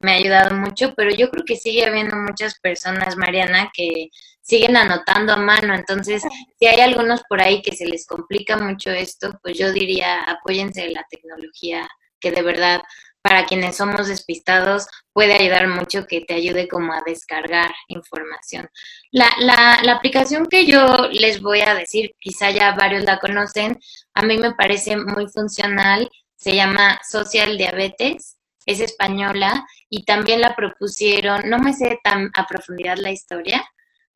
me 0.00 0.12
ha 0.12 0.16
ayudado 0.16 0.56
mucho, 0.56 0.94
pero 0.94 1.10
yo 1.10 1.30
creo 1.30 1.44
que 1.44 1.56
sigue 1.56 1.84
habiendo 1.84 2.16
muchas 2.16 2.58
personas, 2.60 3.16
Mariana, 3.16 3.70
que 3.74 4.08
siguen 4.40 4.76
anotando 4.76 5.32
a 5.32 5.36
mano. 5.36 5.74
Entonces, 5.74 6.22
si 6.58 6.66
hay 6.66 6.80
algunos 6.80 7.22
por 7.28 7.42
ahí 7.42 7.60
que 7.62 7.76
se 7.76 7.86
les 7.86 8.06
complica 8.06 8.56
mucho 8.56 8.90
esto, 8.90 9.38
pues 9.42 9.58
yo 9.58 9.72
diría, 9.72 10.22
apóyense 10.22 10.82
de 10.82 10.90
la 10.92 11.04
tecnología, 11.10 11.88
que 12.20 12.30
de 12.30 12.42
verdad 12.42 12.80
para 13.28 13.44
quienes 13.44 13.76
somos 13.76 14.08
despistados 14.08 14.86
puede 15.12 15.34
ayudar 15.34 15.68
mucho 15.68 16.06
que 16.06 16.22
te 16.22 16.32
ayude 16.32 16.66
como 16.66 16.94
a 16.94 17.02
descargar 17.04 17.70
información. 17.88 18.70
La, 19.10 19.28
la, 19.40 19.92
aplicación 19.92 20.46
que 20.46 20.64
yo 20.64 21.08
les 21.12 21.42
voy 21.42 21.60
a 21.60 21.74
decir, 21.74 22.12
quizá 22.18 22.50
ya 22.50 22.74
varios 22.74 23.04
la 23.04 23.18
conocen, 23.18 23.78
a 24.14 24.22
mí 24.22 24.38
me 24.38 24.54
parece 24.54 24.96
muy 24.96 25.28
funcional, 25.28 26.08
se 26.36 26.54
llama 26.54 26.98
Social 27.06 27.58
Diabetes, 27.58 28.38
es 28.64 28.80
española 28.80 29.66
y 29.90 30.06
también 30.06 30.40
la 30.40 30.56
propusieron, 30.56 31.50
no 31.50 31.58
me 31.58 31.74
sé 31.74 31.98
tan 32.02 32.30
a 32.32 32.46
profundidad 32.46 32.96
la 32.96 33.10
historia, 33.10 33.62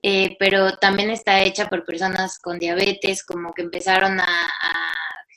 eh, 0.00 0.36
pero 0.38 0.78
también 0.78 1.10
está 1.10 1.42
hecha 1.42 1.68
por 1.68 1.84
personas 1.84 2.38
con 2.38 2.58
diabetes, 2.58 3.24
como 3.24 3.52
que 3.52 3.60
empezaron 3.60 4.18
a 4.20 4.26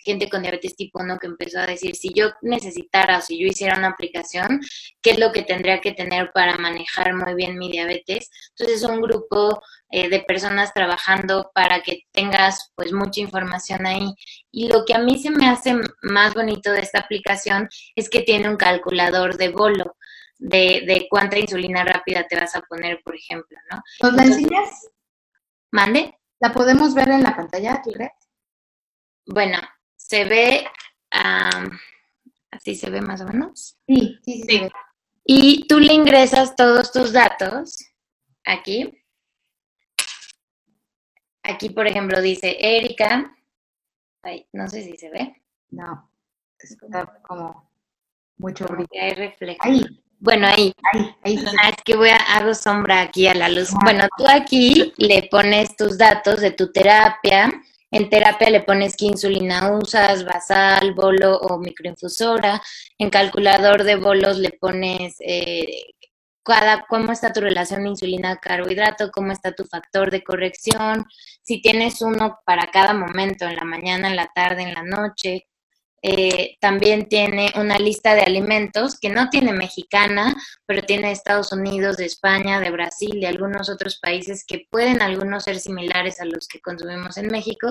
gente 0.06 0.30
con 0.30 0.44
diabetes 0.44 0.76
tipo 0.76 1.02
1 1.02 1.18
que 1.18 1.28
empezó 1.28 1.60
a 1.60 1.66
decir, 1.66 1.96
si 1.96 2.14
yo 2.14 2.30
necesitara 2.42 3.18
o 3.18 3.22
si 3.22 3.40
yo 3.40 3.48
hiciera 3.48 3.78
una 3.78 3.90
aplicación, 3.90 4.62
¿qué 5.02 5.12
es 5.12 5.20
lo 5.20 5.32
que 5.32 5.42
tendría 5.42 5.82
que 5.82 5.92
tener 5.92 6.32
para 6.32 6.58
manejar 6.58 7.14
muy 7.14 7.34
bien 7.34 7.58
mi 7.58 7.72
diabetes? 7.72 8.30
Entonces, 8.52 8.84
es 8.84 8.90
un 8.90 9.02
grupo 9.02 9.62
eh, 9.90 10.10
de 10.10 10.20
personas 10.20 10.74
trabajando 10.74 11.52
para 11.54 11.82
que 11.82 12.04
tengas 12.12 12.72
pues 12.76 12.94
mucha 12.94 13.20
información 13.20 13.86
ahí. 13.86 14.14
Y 14.52 14.68
lo 14.70 14.86
que 14.86 14.94
a 14.94 15.00
mí 15.00 15.18
se 15.18 15.32
me 15.32 15.50
hace 15.50 15.76
más 16.04 16.34
bonito 16.36 16.72
de 16.72 16.82
esta 16.82 17.00
aplicación 17.00 17.68
es 17.96 18.10
que 18.10 18.22
tiene 18.22 18.48
un 18.48 18.58
calculador 18.58 19.38
de 19.38 19.50
bolo. 19.50 19.98
De, 20.38 20.84
de 20.86 21.08
cuánta 21.10 21.40
insulina 21.40 21.86
rápida 21.86 22.28
te 22.28 22.36
vas 22.36 22.58
a 22.58 22.62
poner, 22.64 23.00
por 23.06 23.16
ejemplo, 23.16 23.58
¿no? 23.72 23.82
¿Nos 24.02 24.14
la 24.18 24.24
enseñas? 24.26 24.90
¿Mande? 25.72 26.14
¿La 26.42 26.52
podemos 26.52 26.94
ver 26.94 27.08
en 27.08 27.24
la 27.24 27.38
pantalla, 27.38 27.82
crees? 27.82 28.12
Bueno, 29.26 29.58
se 30.08 30.24
ve, 30.26 30.68
um, 31.14 31.70
así 32.52 32.76
se 32.76 32.90
ve 32.90 33.02
más 33.02 33.22
o 33.22 33.26
menos. 33.26 33.78
Sí, 33.88 34.20
sí, 34.24 34.44
sí. 34.48 34.60
sí. 34.60 34.70
Y 35.24 35.68
tú 35.68 35.80
le 35.80 35.94
ingresas 35.94 36.56
todos 36.56 36.92
tus 36.92 37.12
datos 37.12 37.84
aquí. 38.46 38.96
Aquí, 41.42 41.70
por 41.70 41.88
ejemplo, 41.88 42.22
dice 42.22 42.58
Erika. 42.60 43.36
Ay, 44.22 44.48
no 44.54 44.68
sé 44.68 44.84
si 44.84 44.96
se 44.98 45.10
ve. 45.10 45.42
No, 45.72 46.12
está 46.60 47.22
como 47.28 47.72
mucho 48.38 48.66
brillo. 48.66 48.88
Hay 49.00 49.12
reflejo. 49.12 49.60
Ahí. 49.62 49.84
Bueno, 50.20 50.48
ahí. 50.48 50.72
Ahí, 50.94 51.16
ahí 51.24 51.38
sí. 51.38 51.46
Ah, 51.62 51.70
es 51.70 51.84
que 51.84 51.96
voy 51.96 52.10
a 52.10 52.18
hago 52.18 52.54
sombra 52.54 53.02
aquí 53.02 53.28
a 53.28 53.34
la 53.34 53.50
luz. 53.50 53.72
Bueno, 53.84 54.08
tú 54.18 54.26
aquí 54.28 54.94
le 54.98 55.28
pones 55.30 55.76
tus 55.76 55.98
datos 55.98 56.42
de 56.42 56.52
tu 56.52 56.72
terapia. 56.72 57.52
En 57.96 58.10
terapia 58.10 58.50
le 58.50 58.60
pones 58.60 58.98
qué 58.98 59.06
insulina 59.06 59.72
usas, 59.72 60.26
basal, 60.26 60.94
bolo 60.94 61.38
o 61.38 61.58
microinfusora. 61.58 62.62
En 62.98 63.10
calculador 63.10 63.86
de 63.86 63.96
bolos 63.96 64.38
le 64.38 64.52
pones 64.52 65.16
eh, 65.22 65.94
cada, 66.44 66.86
cómo 66.90 67.14
está 67.14 67.32
tu 67.32 67.40
relación 67.40 67.88
insulina-carbohidrato, 67.88 69.12
cómo 69.12 69.32
está 69.32 69.54
tu 69.54 69.64
factor 69.64 70.12
de 70.12 70.26
corrección, 70.26 71.06
si 71.42 71.62
tienes 71.62 72.02
uno 72.02 72.38
para 72.46 72.68
cada 72.68 72.94
momento, 72.94 73.46
en 73.46 73.56
la 73.56 73.64
mañana, 73.64 74.10
en 74.10 74.18
la 74.18 74.30
tarde, 74.36 74.64
en 74.64 74.74
la 74.74 74.84
noche. 74.84 75.48
Eh, 76.08 76.58
también 76.60 77.10
tiene 77.10 77.52
una 77.56 77.80
lista 77.80 78.14
de 78.14 78.22
alimentos 78.22 79.00
que 79.00 79.10
no 79.10 79.28
tiene 79.30 79.54
mexicana, 79.54 80.36
pero 80.68 80.84
tiene 80.84 81.08
de 81.08 81.14
Estados 81.14 81.52
Unidos, 81.52 81.98
de 81.98 82.06
España, 82.06 82.60
de 82.60 82.70
Brasil, 82.70 83.20
de 83.20 83.26
algunos 83.26 83.72
otros 83.72 83.98
países 84.00 84.46
que 84.46 84.68
pueden 84.70 85.02
algunos 85.02 85.46
ser 85.46 85.60
similares 85.60 86.22
a 86.22 86.26
los 86.26 86.48
que 86.48 86.62
consumimos 86.62 87.18
en 87.18 87.30
México. 87.30 87.70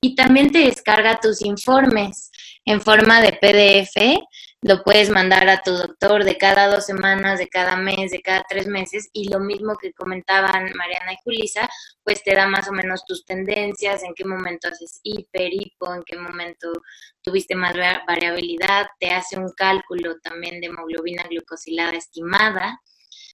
Y 0.00 0.14
también 0.14 0.50
te 0.50 0.60
descarga 0.60 1.20
tus 1.20 1.42
informes 1.42 2.30
en 2.64 2.80
forma 2.80 3.20
de 3.20 3.32
PDF 3.34 4.18
lo 4.64 4.82
puedes 4.82 5.10
mandar 5.10 5.46
a 5.50 5.62
tu 5.62 5.72
doctor 5.72 6.24
de 6.24 6.38
cada 6.38 6.68
dos 6.68 6.86
semanas, 6.86 7.38
de 7.38 7.48
cada 7.48 7.76
mes, 7.76 8.10
de 8.10 8.22
cada 8.22 8.42
tres 8.48 8.66
meses, 8.66 9.10
y 9.12 9.28
lo 9.28 9.38
mismo 9.38 9.76
que 9.76 9.92
comentaban 9.92 10.72
Mariana 10.74 11.12
y 11.12 11.16
Julisa, 11.22 11.68
pues 12.02 12.22
te 12.22 12.34
da 12.34 12.46
más 12.46 12.66
o 12.68 12.72
menos 12.72 13.04
tus 13.04 13.26
tendencias, 13.26 14.02
en 14.02 14.14
qué 14.14 14.24
momento 14.24 14.68
haces 14.68 15.00
hiper, 15.02 15.52
hipo, 15.52 15.92
en 15.92 16.02
qué 16.06 16.16
momento 16.16 16.72
tuviste 17.20 17.54
más 17.54 17.74
variabilidad, 18.06 18.86
te 18.98 19.10
hace 19.10 19.38
un 19.38 19.52
cálculo 19.52 20.18
también 20.22 20.62
de 20.62 20.68
hemoglobina 20.68 21.24
glucosilada 21.24 21.92
estimada. 21.92 22.80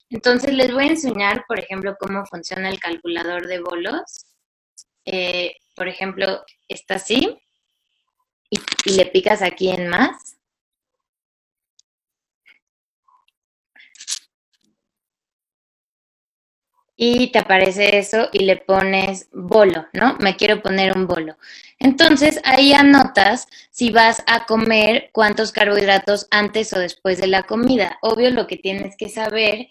Entonces 0.09 0.53
les 0.53 0.73
voy 0.73 0.83
a 0.83 0.89
enseñar, 0.89 1.45
por 1.47 1.59
ejemplo, 1.59 1.95
cómo 1.97 2.25
funciona 2.25 2.67
el 2.67 2.81
calculador 2.81 3.47
de 3.47 3.61
bolos. 3.61 4.25
Eh, 5.05 5.55
por 5.77 5.87
ejemplo, 5.87 6.43
está 6.67 6.95
así, 6.95 7.39
y, 8.49 8.59
y 8.83 8.95
le 8.97 9.05
picas 9.05 9.41
aquí 9.41 9.69
en 9.69 9.87
más 9.87 10.40
y 17.03 17.31
te 17.31 17.39
aparece 17.39 17.97
eso 17.97 18.29
y 18.31 18.43
le 18.43 18.57
pones 18.57 19.27
bolo, 19.33 19.87
¿no? 19.91 20.17
Me 20.19 20.35
quiero 20.35 20.61
poner 20.61 20.95
un 20.95 21.07
bolo. 21.07 21.35
Entonces 21.79 22.39
ahí 22.43 22.73
anotas 22.73 23.47
si 23.71 23.89
vas 23.89 24.21
a 24.27 24.45
comer 24.45 25.09
cuántos 25.11 25.51
carbohidratos 25.51 26.27
antes 26.29 26.71
o 26.73 26.79
después 26.79 27.19
de 27.19 27.25
la 27.25 27.41
comida. 27.41 27.97
Obvio 28.03 28.29
lo 28.29 28.45
que 28.45 28.57
tienes 28.57 28.95
que 28.97 29.09
saber 29.09 29.69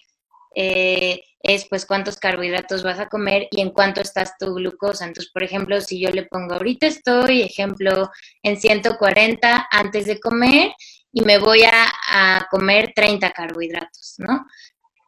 eh, 0.56 1.22
es 1.40 1.66
pues 1.66 1.86
cuántos 1.86 2.16
carbohidratos 2.16 2.82
vas 2.82 2.98
a 2.98 3.08
comer 3.08 3.46
y 3.52 3.60
en 3.60 3.70
cuánto 3.70 4.00
estás 4.00 4.36
tu 4.36 4.52
glucosa. 4.52 5.04
Entonces, 5.04 5.30
por 5.30 5.44
ejemplo, 5.44 5.80
si 5.80 6.00
yo 6.00 6.10
le 6.10 6.24
pongo 6.24 6.54
ahorita 6.54 6.88
estoy, 6.88 7.42
ejemplo, 7.42 8.10
en 8.42 8.60
140 8.60 9.68
antes 9.70 10.06
de 10.06 10.18
comer 10.18 10.72
y 11.12 11.20
me 11.20 11.38
voy 11.38 11.62
a, 11.62 11.92
a 12.08 12.48
comer 12.50 12.92
30 12.92 13.30
carbohidratos, 13.30 14.16
¿no? 14.18 14.46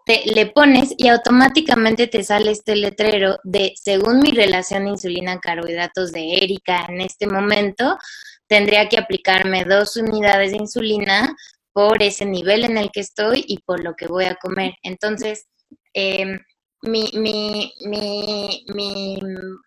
Te, 0.04 0.22
le 0.26 0.46
pones 0.46 0.94
y 0.96 1.08
automáticamente 1.08 2.06
te 2.06 2.22
sale 2.24 2.50
este 2.50 2.76
letrero 2.76 3.38
de, 3.44 3.72
según 3.76 4.20
mi 4.20 4.32
relación 4.32 4.88
insulina-carbohidratos 4.88 6.12
de 6.12 6.38
Erika 6.38 6.86
en 6.88 7.00
este 7.00 7.26
momento, 7.26 7.98
tendría 8.46 8.88
que 8.88 8.98
aplicarme 8.98 9.64
dos 9.64 9.96
unidades 9.96 10.52
de 10.52 10.58
insulina 10.58 11.34
por 11.72 12.02
ese 12.02 12.26
nivel 12.26 12.64
en 12.64 12.76
el 12.76 12.90
que 12.90 13.00
estoy 13.00 13.44
y 13.46 13.58
por 13.58 13.82
lo 13.82 13.94
que 13.94 14.06
voy 14.06 14.26
a 14.26 14.34
comer. 14.34 14.74
Entonces, 14.82 15.46
eh, 15.94 16.38
mi, 16.82 17.10
mi, 17.14 17.72
mi, 17.86 18.64
mi 18.74 19.18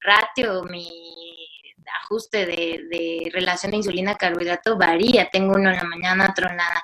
ratio, 0.01 0.63
mi 0.63 0.89
ajuste 2.03 2.45
de, 2.45 2.81
de 2.89 3.29
relación 3.33 3.73
insulina-carbohidrato 3.73 4.77
varía. 4.77 5.29
Tengo 5.31 5.53
uno 5.55 5.69
en 5.69 5.77
la 5.77 5.83
mañana, 5.83 6.29
otro 6.29 6.49
en 6.49 6.57
la 6.57 6.81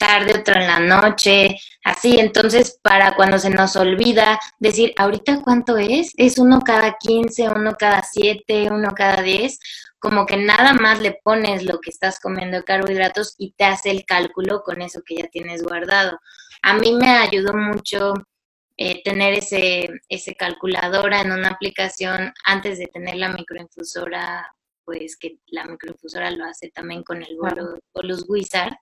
tarde, 0.00 0.38
otro 0.38 0.54
en 0.54 0.66
la 0.66 0.80
noche, 0.80 1.56
así. 1.84 2.18
Entonces, 2.18 2.80
para 2.82 3.14
cuando 3.14 3.38
se 3.38 3.50
nos 3.50 3.76
olvida 3.76 4.40
decir, 4.58 4.94
ahorita 4.96 5.42
cuánto 5.42 5.76
es, 5.76 6.12
es 6.16 6.38
uno 6.38 6.60
cada 6.62 6.96
15, 6.98 7.50
uno 7.50 7.74
cada 7.78 8.02
7, 8.02 8.68
uno 8.70 8.92
cada 8.96 9.22
10, 9.22 9.58
como 9.98 10.24
que 10.24 10.38
nada 10.38 10.72
más 10.72 11.00
le 11.02 11.20
pones 11.22 11.64
lo 11.64 11.80
que 11.80 11.90
estás 11.90 12.18
comiendo 12.18 12.56
de 12.56 12.64
carbohidratos 12.64 13.34
y 13.36 13.52
te 13.52 13.64
hace 13.64 13.90
el 13.90 14.06
cálculo 14.06 14.62
con 14.62 14.80
eso 14.80 15.02
que 15.04 15.16
ya 15.16 15.28
tienes 15.28 15.62
guardado. 15.62 16.18
A 16.62 16.74
mí 16.74 16.94
me 16.94 17.10
ayudó 17.10 17.52
mucho 17.52 18.14
eh, 18.78 19.02
tener 19.04 19.34
ese, 19.34 19.90
ese 20.08 20.34
calculadora 20.34 21.20
en 21.20 21.32
una 21.32 21.48
aplicación 21.50 22.32
antes 22.46 22.78
de 22.78 22.86
tener 22.86 23.16
la 23.16 23.28
microinfusora 23.28 24.50
pues 24.90 25.16
que 25.16 25.38
la 25.46 25.64
microinfusora 25.66 26.32
lo 26.32 26.44
hace 26.46 26.70
también 26.70 27.04
con 27.04 27.22
el 27.22 27.36
bolo, 27.36 27.78
los 28.02 28.24
Wizard. 28.28 28.74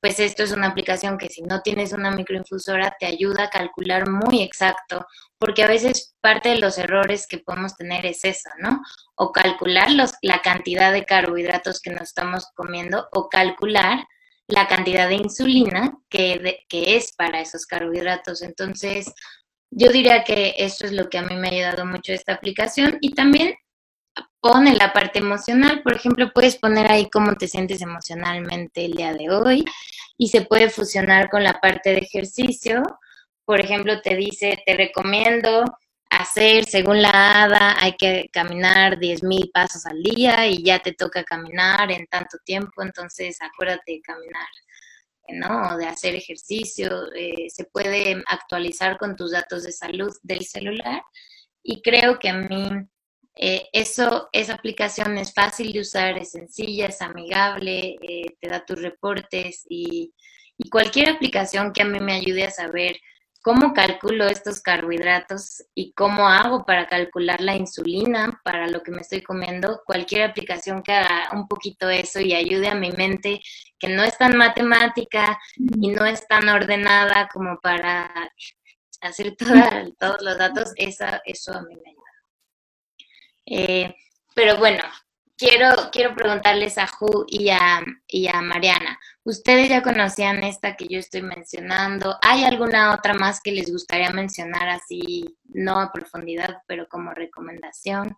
Pues 0.00 0.18
esto 0.18 0.42
es 0.42 0.52
una 0.52 0.68
aplicación 0.68 1.18
que 1.18 1.28
si 1.28 1.42
no 1.42 1.60
tienes 1.60 1.92
una 1.92 2.10
microinfusora 2.10 2.96
te 2.98 3.06
ayuda 3.06 3.44
a 3.44 3.50
calcular 3.50 4.08
muy 4.08 4.42
exacto, 4.42 5.06
porque 5.38 5.62
a 5.62 5.68
veces 5.68 6.14
parte 6.20 6.50
de 6.50 6.58
los 6.58 6.78
errores 6.78 7.26
que 7.26 7.38
podemos 7.38 7.76
tener 7.76 8.06
es 8.06 8.24
eso, 8.24 8.50
¿no? 8.58 8.80
O 9.16 9.30
calcular 9.32 9.88
la 10.22 10.42
cantidad 10.42 10.92
de 10.92 11.04
carbohidratos 11.04 11.80
que 11.80 11.90
nos 11.90 12.02
estamos 12.02 12.46
comiendo 12.54 13.08
o 13.12 13.28
calcular 13.28 14.06
la 14.46 14.66
cantidad 14.66 15.08
de 15.08 15.16
insulina 15.16 15.96
que, 16.08 16.64
que 16.68 16.96
es 16.96 17.12
para 17.12 17.40
esos 17.40 17.66
carbohidratos. 17.66 18.42
Entonces, 18.42 19.12
yo 19.70 19.90
diría 19.90 20.24
que 20.24 20.54
eso 20.58 20.86
es 20.86 20.92
lo 20.92 21.08
que 21.08 21.18
a 21.18 21.22
mí 21.22 21.36
me 21.36 21.48
ha 21.48 21.52
ayudado 21.52 21.86
mucho 21.86 22.12
esta 22.12 22.32
aplicación 22.32 22.98
y 23.00 23.14
también 23.14 23.54
pone 24.40 24.74
la 24.74 24.92
parte 24.92 25.18
emocional, 25.18 25.82
por 25.82 25.94
ejemplo, 25.94 26.32
puedes 26.32 26.56
poner 26.56 26.90
ahí 26.90 27.08
cómo 27.10 27.36
te 27.36 27.48
sientes 27.48 27.82
emocionalmente 27.82 28.86
el 28.86 28.92
día 28.92 29.12
de 29.12 29.30
hoy 29.30 29.64
y 30.16 30.28
se 30.28 30.42
puede 30.42 30.70
fusionar 30.70 31.30
con 31.30 31.44
la 31.44 31.60
parte 31.60 31.90
de 31.90 31.98
ejercicio. 31.98 32.82
Por 33.44 33.60
ejemplo, 33.60 34.00
te 34.00 34.16
dice, 34.16 34.62
te 34.64 34.74
recomiendo 34.76 35.64
hacer, 36.10 36.64
según 36.64 37.02
la 37.02 37.44
ADA, 37.44 37.76
hay 37.80 37.96
que 37.96 38.28
caminar 38.32 38.98
10.000 38.98 39.50
pasos 39.52 39.86
al 39.86 40.02
día 40.02 40.46
y 40.46 40.62
ya 40.62 40.80
te 40.80 40.92
toca 40.92 41.22
caminar 41.24 41.90
en 41.92 42.06
tanto 42.06 42.38
tiempo, 42.44 42.82
entonces 42.82 43.38
acuérdate 43.40 43.92
de 43.92 44.00
caminar, 44.02 44.48
¿no? 45.28 45.76
De 45.76 45.86
hacer 45.86 46.14
ejercicio, 46.14 47.12
eh, 47.14 47.48
se 47.48 47.64
puede 47.64 48.22
actualizar 48.26 48.98
con 48.98 49.16
tus 49.16 49.32
datos 49.32 49.62
de 49.62 49.72
salud 49.72 50.12
del 50.22 50.44
celular 50.44 51.02
y 51.62 51.80
creo 51.82 52.18
que 52.18 52.28
a 52.28 52.34
mí 52.34 52.68
eh, 53.36 53.68
eso, 53.72 54.28
esa 54.32 54.54
aplicación 54.54 55.16
es 55.18 55.32
fácil 55.32 55.72
de 55.72 55.80
usar, 55.80 56.18
es 56.18 56.32
sencilla, 56.32 56.86
es 56.86 57.00
amigable, 57.00 57.96
eh, 58.02 58.26
te 58.40 58.48
da 58.48 58.64
tus 58.64 58.80
reportes 58.82 59.64
y, 59.68 60.12
cualquier 60.70 61.08
aplicación 61.08 61.72
que 61.72 61.80
a 61.80 61.86
mí 61.86 61.98
me 62.00 62.12
ayude 62.12 62.44
a 62.44 62.50
saber 62.50 62.94
cómo 63.42 63.72
calculo 63.72 64.26
estos 64.26 64.60
carbohidratos 64.60 65.64
y 65.74 65.94
cómo 65.94 66.28
hago 66.28 66.66
para 66.66 66.86
calcular 66.86 67.40
la 67.40 67.56
insulina 67.56 68.38
para 68.44 68.68
lo 68.68 68.82
que 68.82 68.90
me 68.90 69.00
estoy 69.00 69.22
comiendo, 69.22 69.80
cualquier 69.86 70.24
aplicación 70.24 70.82
que 70.82 70.92
haga 70.92 71.30
un 71.32 71.48
poquito 71.48 71.88
eso 71.88 72.20
y 72.20 72.34
ayude 72.34 72.68
a 72.68 72.74
mi 72.74 72.92
mente, 72.92 73.40
que 73.78 73.88
no 73.88 74.04
es 74.04 74.18
tan 74.18 74.36
matemática 74.36 75.38
y 75.56 75.88
no 75.88 76.04
es 76.04 76.28
tan 76.28 76.46
ordenada 76.50 77.26
como 77.32 77.58
para 77.58 78.12
hacer 79.00 79.34
todos 79.36 80.20
los 80.20 80.36
datos, 80.36 80.74
esa, 80.76 81.22
eso 81.24 81.54
a 81.54 81.62
mí 81.62 81.74
me 81.74 81.90
ayuda. 81.90 81.99
Eh, 83.50 83.94
pero 84.34 84.56
bueno, 84.58 84.84
quiero, 85.36 85.90
quiero 85.90 86.14
preguntarles 86.14 86.78
a 86.78 86.86
Ju 86.86 87.24
y 87.26 87.50
a, 87.50 87.84
y 88.06 88.28
a 88.28 88.40
Mariana, 88.40 88.98
¿ustedes 89.24 89.68
ya 89.68 89.82
conocían 89.82 90.44
esta 90.44 90.76
que 90.76 90.86
yo 90.86 91.00
estoy 91.00 91.22
mencionando? 91.22 92.16
¿Hay 92.22 92.44
alguna 92.44 92.94
otra 92.94 93.12
más 93.12 93.40
que 93.40 93.50
les 93.50 93.70
gustaría 93.70 94.10
mencionar 94.10 94.68
así, 94.68 95.36
no 95.44 95.80
a 95.80 95.92
profundidad, 95.92 96.62
pero 96.66 96.88
como 96.88 97.12
recomendación? 97.12 98.16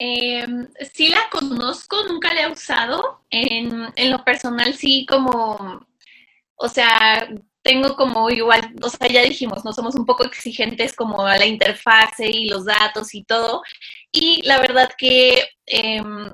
Eh, 0.00 0.46
sí 0.92 1.08
la 1.08 1.28
conozco, 1.30 2.02
nunca 2.08 2.34
la 2.34 2.42
he 2.42 2.52
usado. 2.52 3.24
En, 3.30 3.92
en, 3.94 4.10
lo 4.10 4.24
personal, 4.24 4.74
sí, 4.74 5.06
como, 5.08 5.86
o 6.56 6.68
sea, 6.68 7.28
tengo 7.68 7.96
como 7.96 8.30
igual, 8.30 8.74
o 8.82 8.88
sea, 8.88 9.08
ya 9.08 9.22
dijimos, 9.22 9.62
no 9.62 9.74
somos 9.74 9.94
un 9.94 10.06
poco 10.06 10.24
exigentes 10.24 10.94
como 10.94 11.26
a 11.26 11.36
la 11.36 11.44
interfase 11.44 12.26
y 12.26 12.48
los 12.48 12.64
datos 12.64 13.14
y 13.14 13.24
todo. 13.24 13.62
Y 14.10 14.40
la 14.46 14.58
verdad 14.58 14.90
que 14.96 15.50
em, 15.66 16.32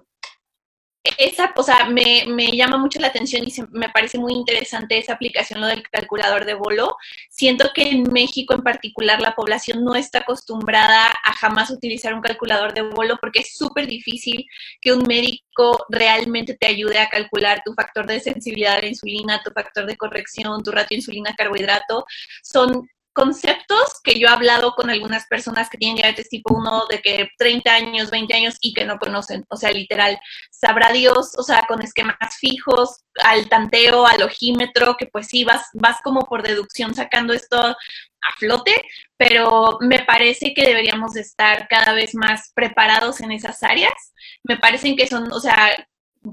esa, 1.18 1.52
o 1.54 1.62
sea, 1.62 1.86
me, 1.86 2.24
llama 2.56 2.78
mucho 2.78 2.98
la 2.98 3.08
atención 3.08 3.44
y 3.46 3.52
me 3.72 3.90
parece 3.90 4.18
muy 4.18 4.32
interesante 4.32 4.96
esa 4.98 5.12
aplicación, 5.12 5.60
lo 5.60 5.66
del 5.66 5.82
calculador 5.90 6.46
de 6.46 6.54
bolo. 6.54 6.96
Siento 7.28 7.70
que 7.74 7.90
en 7.90 8.04
México 8.10 8.54
en 8.54 8.62
particular 8.62 9.20
la 9.20 9.34
población 9.34 9.84
no 9.84 9.94
está 9.94 10.20
acostumbrada 10.20 11.12
a 11.24 11.32
jamás 11.34 11.70
utilizar 11.70 12.14
un 12.14 12.22
calculador 12.22 12.72
de 12.72 12.82
bolo 12.82 13.18
porque 13.20 13.40
es 13.40 13.54
súper 13.54 13.86
difícil 13.86 14.46
que 14.80 14.92
un 14.92 15.02
médico 15.06 15.84
realmente 15.90 16.54
te 16.54 16.66
ayude 16.66 16.98
a 16.98 17.10
calcular 17.10 17.62
tu 17.64 17.74
factor 17.74 18.06
de 18.06 18.20
sensibilidad 18.20 18.76
a 18.76 18.80
la 18.80 18.88
insulina, 18.88 19.42
tu 19.42 19.50
factor 19.50 19.86
de 19.86 19.96
corrección, 19.98 20.62
tu 20.62 20.70
ratio 20.70 20.96
insulina-carbohidrato. 20.96 22.06
Son 22.42 22.88
conceptos 23.14 24.00
que 24.02 24.18
yo 24.18 24.26
he 24.26 24.30
hablado 24.30 24.74
con 24.74 24.90
algunas 24.90 25.26
personas 25.26 25.70
que 25.70 25.78
tienen 25.78 25.96
diabetes 25.96 26.28
tipo 26.28 26.52
1 26.52 26.86
de 26.90 27.00
que 27.00 27.28
30 27.38 27.72
años, 27.72 28.10
20 28.10 28.34
años 28.34 28.56
y 28.60 28.74
que 28.74 28.84
no 28.84 28.98
conocen, 28.98 29.44
o 29.48 29.56
sea, 29.56 29.70
literal, 29.70 30.18
sabrá 30.50 30.92
Dios, 30.92 31.32
o 31.38 31.42
sea, 31.42 31.64
con 31.66 31.80
esquemas 31.80 32.36
fijos, 32.38 33.04
al 33.22 33.48
tanteo, 33.48 34.04
al 34.04 34.22
ojímetro, 34.22 34.96
que 34.96 35.06
pues 35.06 35.28
sí, 35.28 35.44
vas, 35.44 35.68
vas 35.74 35.98
como 36.02 36.22
por 36.22 36.42
deducción 36.42 36.94
sacando 36.94 37.32
esto 37.32 37.56
a 37.58 38.36
flote, 38.36 38.74
pero 39.16 39.78
me 39.80 40.00
parece 40.00 40.52
que 40.52 40.66
deberíamos 40.66 41.12
de 41.12 41.20
estar 41.20 41.68
cada 41.68 41.92
vez 41.92 42.14
más 42.14 42.50
preparados 42.54 43.20
en 43.20 43.30
esas 43.30 43.62
áreas. 43.62 44.12
Me 44.42 44.56
parecen 44.56 44.96
que 44.96 45.06
son, 45.06 45.32
o 45.32 45.38
sea, 45.38 45.72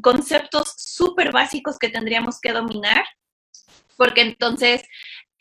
conceptos 0.01 0.73
súper 0.77 1.31
básicos 1.31 1.77
que 1.77 1.89
tendríamos 1.89 2.39
que 2.41 2.53
dominar, 2.53 3.05
porque 3.97 4.21
entonces 4.21 4.83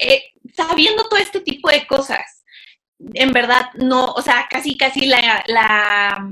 eh, 0.00 0.24
sabiendo 0.54 1.04
todo 1.08 1.18
este 1.18 1.40
tipo 1.40 1.70
de 1.70 1.86
cosas, 1.86 2.42
en 3.14 3.32
verdad 3.32 3.70
no, 3.74 4.06
o 4.06 4.22
sea, 4.22 4.46
casi, 4.50 4.76
casi 4.76 5.06
la, 5.06 5.44
la, 5.46 6.30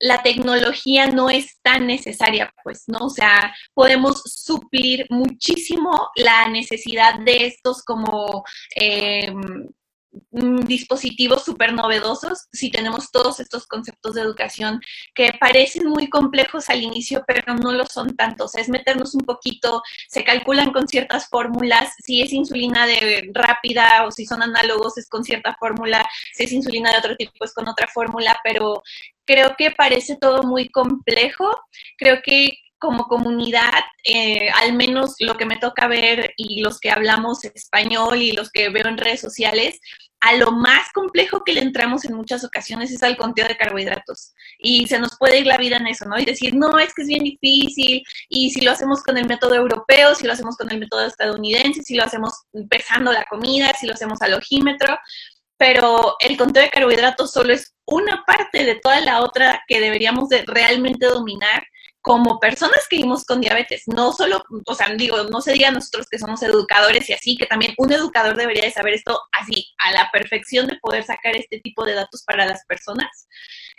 la 0.00 0.22
tecnología 0.22 1.06
no 1.06 1.30
es 1.30 1.60
tan 1.62 1.86
necesaria, 1.86 2.52
pues, 2.64 2.84
¿no? 2.86 3.06
O 3.06 3.10
sea, 3.10 3.54
podemos 3.74 4.22
suplir 4.24 5.06
muchísimo 5.10 6.10
la 6.16 6.48
necesidad 6.48 7.20
de 7.20 7.46
estos 7.46 7.82
como 7.84 8.44
eh, 8.74 9.32
dispositivos 10.30 11.44
súper 11.44 11.72
novedosos 11.72 12.48
si 12.52 12.70
tenemos 12.70 13.10
todos 13.10 13.38
estos 13.40 13.66
conceptos 13.66 14.14
de 14.14 14.22
educación 14.22 14.80
que 15.14 15.32
parecen 15.38 15.88
muy 15.88 16.08
complejos 16.08 16.68
al 16.68 16.82
inicio, 16.82 17.22
pero 17.26 17.54
no 17.54 17.72
lo 17.72 17.86
son 17.86 18.16
tanto. 18.16 18.44
O 18.44 18.48
sea, 18.48 18.60
es 18.60 18.68
meternos 18.68 19.14
un 19.14 19.22
poquito, 19.22 19.82
se 20.08 20.24
calculan 20.24 20.72
con 20.72 20.88
ciertas 20.88 21.28
fórmulas, 21.28 21.94
si 22.04 22.22
es 22.22 22.32
insulina 22.32 22.86
de 22.86 23.30
rápida 23.32 24.04
o 24.06 24.10
si 24.10 24.26
son 24.26 24.42
análogos 24.42 24.98
es 24.98 25.08
con 25.08 25.24
cierta 25.24 25.56
fórmula, 25.58 26.08
si 26.34 26.44
es 26.44 26.52
insulina 26.52 26.90
de 26.90 26.98
otro 26.98 27.16
tipo 27.16 27.44
es 27.44 27.54
con 27.54 27.68
otra 27.68 27.86
fórmula, 27.86 28.38
pero 28.42 28.82
creo 29.24 29.54
que 29.56 29.70
parece 29.70 30.16
todo 30.16 30.42
muy 30.42 30.68
complejo. 30.68 31.48
Creo 31.96 32.20
que 32.24 32.50
como 32.80 33.04
comunidad, 33.04 33.84
eh, 34.04 34.50
al 34.62 34.72
menos 34.72 35.14
lo 35.20 35.36
que 35.36 35.44
me 35.44 35.58
toca 35.58 35.86
ver 35.86 36.32
y 36.36 36.62
los 36.62 36.80
que 36.80 36.90
hablamos 36.90 37.44
español 37.44 38.20
y 38.22 38.32
los 38.32 38.50
que 38.50 38.70
veo 38.70 38.86
en 38.88 38.96
redes 38.96 39.20
sociales, 39.20 39.78
a 40.20 40.34
lo 40.34 40.50
más 40.50 40.90
complejo 40.92 41.44
que 41.44 41.52
le 41.52 41.60
entramos 41.60 42.04
en 42.04 42.14
muchas 42.14 42.42
ocasiones 42.42 42.90
es 42.90 43.02
al 43.02 43.16
conteo 43.16 43.46
de 43.46 43.56
carbohidratos. 43.56 44.34
Y 44.58 44.86
se 44.86 44.98
nos 44.98 45.16
puede 45.18 45.40
ir 45.40 45.46
la 45.46 45.58
vida 45.58 45.76
en 45.76 45.86
eso, 45.86 46.06
¿no? 46.06 46.18
Y 46.18 46.24
decir, 46.24 46.54
no, 46.54 46.78
es 46.78 46.92
que 46.94 47.02
es 47.02 47.08
bien 47.08 47.24
difícil. 47.24 48.02
Y 48.28 48.50
si 48.50 48.62
lo 48.62 48.72
hacemos 48.72 49.02
con 49.02 49.16
el 49.16 49.26
método 49.26 49.54
europeo, 49.54 50.14
si 50.14 50.26
lo 50.26 50.32
hacemos 50.32 50.56
con 50.56 50.70
el 50.70 50.78
método 50.78 51.06
estadounidense, 51.06 51.82
si 51.82 51.94
lo 51.94 52.04
hacemos 52.04 52.32
pesando 52.68 53.12
la 53.12 53.24
comida, 53.24 53.72
si 53.78 53.86
lo 53.86 53.94
hacemos 53.94 54.20
al 54.22 54.34
ojímetro. 54.34 54.98
Pero 55.56 56.16
el 56.20 56.36
conteo 56.38 56.62
de 56.62 56.70
carbohidratos 56.70 57.30
solo 57.30 57.52
es 57.52 57.74
una 57.86 58.24
parte 58.26 58.64
de 58.64 58.76
toda 58.76 59.00
la 59.00 59.22
otra 59.22 59.62
que 59.68 59.80
deberíamos 59.80 60.28
de 60.30 60.42
realmente 60.46 61.06
dominar 61.06 61.62
como 62.02 62.40
personas 62.40 62.86
que 62.88 62.96
vivimos 62.96 63.24
con 63.24 63.40
diabetes, 63.40 63.82
no 63.86 64.12
solo, 64.12 64.42
o 64.66 64.74
sea, 64.74 64.88
digo, 64.94 65.22
no 65.24 65.40
se 65.40 65.52
diga 65.52 65.70
nosotros 65.70 66.06
que 66.10 66.18
somos 66.18 66.42
educadores 66.42 67.08
y 67.10 67.12
así, 67.12 67.36
que 67.36 67.46
también 67.46 67.74
un 67.76 67.92
educador 67.92 68.36
debería 68.36 68.64
de 68.64 68.70
saber 68.70 68.94
esto 68.94 69.20
así, 69.32 69.68
a 69.78 69.92
la 69.92 70.10
perfección 70.10 70.66
de 70.66 70.78
poder 70.80 71.04
sacar 71.04 71.36
este 71.36 71.60
tipo 71.60 71.84
de 71.84 71.94
datos 71.94 72.22
para 72.24 72.46
las 72.46 72.64
personas. 72.64 73.28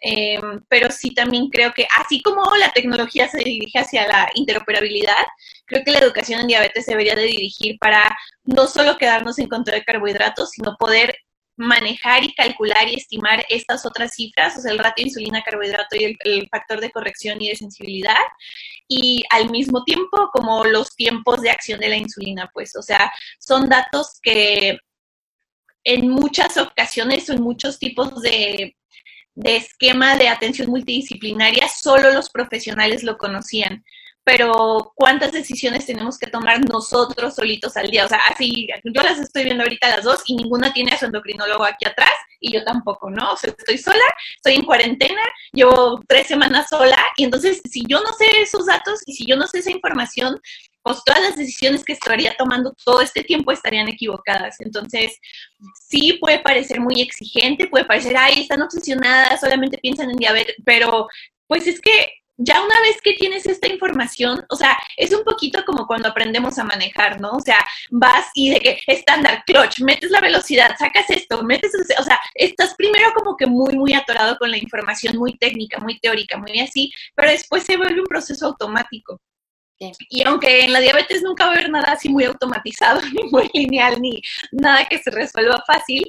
Em, 0.04 0.62
pero 0.70 0.92
sí 0.92 1.14
también 1.14 1.50
creo 1.50 1.74
que 1.74 1.88
así 1.98 2.22
como 2.22 2.44
la 2.58 2.72
tecnología 2.72 3.28
se 3.28 3.40
dirige 3.40 3.80
hacia 3.80 4.08
la 4.08 4.30
interoperabilidad, 4.36 5.26
creo 5.66 5.84
que 5.84 5.92
la 5.92 6.00
educación 6.00 6.42
en 6.42 6.48
diabetes 6.48 6.86
debería 6.86 7.16
de 7.16 7.24
dirigir 7.24 7.78
para 7.80 8.16
no 8.44 8.68
solo 8.68 8.98
quedarnos 8.98 9.40
en 9.40 9.48
control 9.48 9.80
de 9.80 9.86
carbohidratos, 9.86 10.52
sino 10.52 10.76
poder 10.78 11.16
manejar 11.58 12.24
y 12.24 12.34
calcular 12.34 12.88
y 12.88 12.96
estimar 12.96 13.46
estas 13.50 13.86
otras 13.86 14.14
cifras, 14.14 14.58
o 14.58 14.62
sea, 14.62 14.72
el 14.72 14.80
ratio 14.80 15.06
insulina-carbohidrato 15.06 15.96
y 15.96 16.18
el, 16.20 16.48
factor 16.50 16.80
de 16.80 16.92
corrección 16.92 17.42
y 17.42 17.50
de 17.50 17.56
sensibilidad, 17.56 18.24
y 18.88 19.24
al 19.30 19.50
mismo 19.50 19.84
tiempo 19.84 20.30
como 20.34 20.66
los 20.66 20.96
tiempos 20.96 21.42
de 21.42 21.52
acción 21.52 21.80
de 21.80 21.90
la 21.90 21.98
insulina, 21.98 22.50
pues, 22.54 22.76
o 22.76 22.82
sea, 22.82 23.12
son 23.40 23.70
datos 23.70 24.20
que 24.22 24.78
en 25.84 26.10
muchas 26.10 26.58
ocasiones 26.58 27.30
o 27.30 27.34
en 27.34 27.42
muchos 27.42 27.80
tipos 27.80 28.22
de, 28.22 28.76
de 29.36 29.56
esquema 29.56 30.18
de 30.18 30.30
atención 30.30 30.70
multidisciplinaria, 30.70 31.68
solo 31.68 32.12
los 32.12 32.30
profesionales 32.30 33.04
lo 33.04 33.18
conocían 33.18 33.84
pero 34.24 34.92
cuántas 34.96 35.32
decisiones 35.32 35.86
tenemos 35.86 36.18
que 36.18 36.28
tomar 36.28 36.64
nosotros 36.70 37.36
solitos 37.36 37.76
al 37.76 37.90
día. 37.90 38.06
O 38.06 38.08
sea, 38.08 38.20
así, 38.30 38.68
yo 38.84 39.02
las 39.02 39.20
estoy 39.20 39.46
viendo 39.46 39.64
ahorita 39.64 39.90
las 39.90 40.04
dos 40.04 40.22
y 40.26 40.36
ninguna 40.36 40.72
tiene 40.74 40.92
a 40.92 41.00
su 41.00 41.06
endocrinólogo 41.06 41.64
aquí 41.64 41.88
atrás 41.88 42.12
y 42.40 42.54
yo 42.54 42.64
tampoco, 42.64 43.10
¿no? 43.10 43.32
O 43.32 43.38
sea, 43.38 43.54
estoy 43.58 43.78
sola, 43.78 44.04
estoy 44.36 44.56
en 44.56 44.64
cuarentena, 44.64 45.22
llevo 45.54 46.02
tres 46.08 46.28
semanas 46.28 46.70
sola 46.70 46.98
y 47.18 47.24
entonces 47.24 47.62
si 47.70 47.84
yo 47.88 48.00
no 48.02 48.14
sé 48.14 48.26
esos 48.42 48.66
datos 48.68 49.02
y 49.06 49.14
si 49.14 49.26
yo 49.26 49.36
no 49.36 49.48
sé 49.48 49.60
esa 49.60 49.72
información, 49.72 50.40
pues 50.84 51.04
todas 51.04 51.22
las 51.22 51.36
decisiones 51.36 51.84
que 51.84 51.94
estaría 51.94 52.36
tomando 52.38 52.74
todo 52.84 53.02
este 53.02 53.24
tiempo 53.24 53.52
estarían 53.52 53.88
equivocadas. 53.88 54.56
Entonces, 54.60 55.18
sí 55.74 56.14
puede 56.14 56.40
parecer 56.40 56.80
muy 56.80 57.02
exigente, 57.02 57.68
puede 57.68 57.86
parecer, 57.86 58.16
ay, 58.18 58.42
están 58.42 58.62
obsesionadas, 58.62 59.40
solamente 59.40 59.78
piensan 59.78 60.10
en 60.10 60.18
diabetes, 60.18 60.56
pero 60.66 61.08
pues 61.48 61.68
es 61.68 61.80
que 61.82 62.10
ya 62.44 62.64
una 62.64 62.80
vez 62.82 63.00
que 63.02 63.14
tienes 63.14 63.46
esta 63.46 63.68
información, 63.68 64.44
o 64.50 64.56
sea, 64.56 64.78
es 64.98 65.14
un 65.14 65.24
poquito 65.24 65.64
como 65.66 65.86
cuando 65.86 66.10
aprendemos 66.10 66.58
a 66.58 66.64
manejar, 66.64 67.22
¿no? 67.22 67.32
O 67.32 67.40
sea, 67.40 67.60
vas 67.92 68.28
y 68.34 68.50
de 68.50 68.60
que 68.60 68.80
estándar, 68.88 69.44
clutch, 69.46 69.82
metes 69.82 70.12
la 70.12 70.22
velocidad, 70.22 70.76
sacas 70.78 71.10
esto, 71.10 71.44
metes, 71.44 71.72
o 72.00 72.04
sea, 72.04 72.20
estás 72.34 72.74
primero 72.76 73.14
como 73.14 73.38
que 73.38 73.46
muy, 73.46 73.78
muy 73.78 73.94
atorado 73.94 74.38
con 74.38 74.50
la 74.50 74.58
información, 74.58 75.18
muy 75.18 75.38
técnica, 75.38 75.80
muy 75.80 76.00
teórica, 76.00 76.38
muy 76.38 76.60
así, 76.60 76.92
pero 77.16 77.30
después 77.32 77.64
se 77.64 77.78
vuelve 77.78 78.02
un 78.02 78.08
proceso 78.08 78.48
automático. 78.48 79.20
Y 80.10 80.24
aunque 80.24 80.66
en 80.66 80.74
la 80.74 80.80
diabetes 80.80 81.24
nunca 81.24 81.46
va 81.46 81.52
a 81.52 81.54
haber 81.56 81.70
nada 81.70 81.94
así 81.94 82.10
muy 82.10 82.24
automatizado, 82.26 83.02
ni 83.14 83.24
muy 83.30 83.50
lineal, 83.54 84.02
ni 84.02 84.22
nada 84.52 84.86
que 84.86 85.00
se 85.00 85.12
resuelva 85.12 85.64
fácil, 85.66 86.04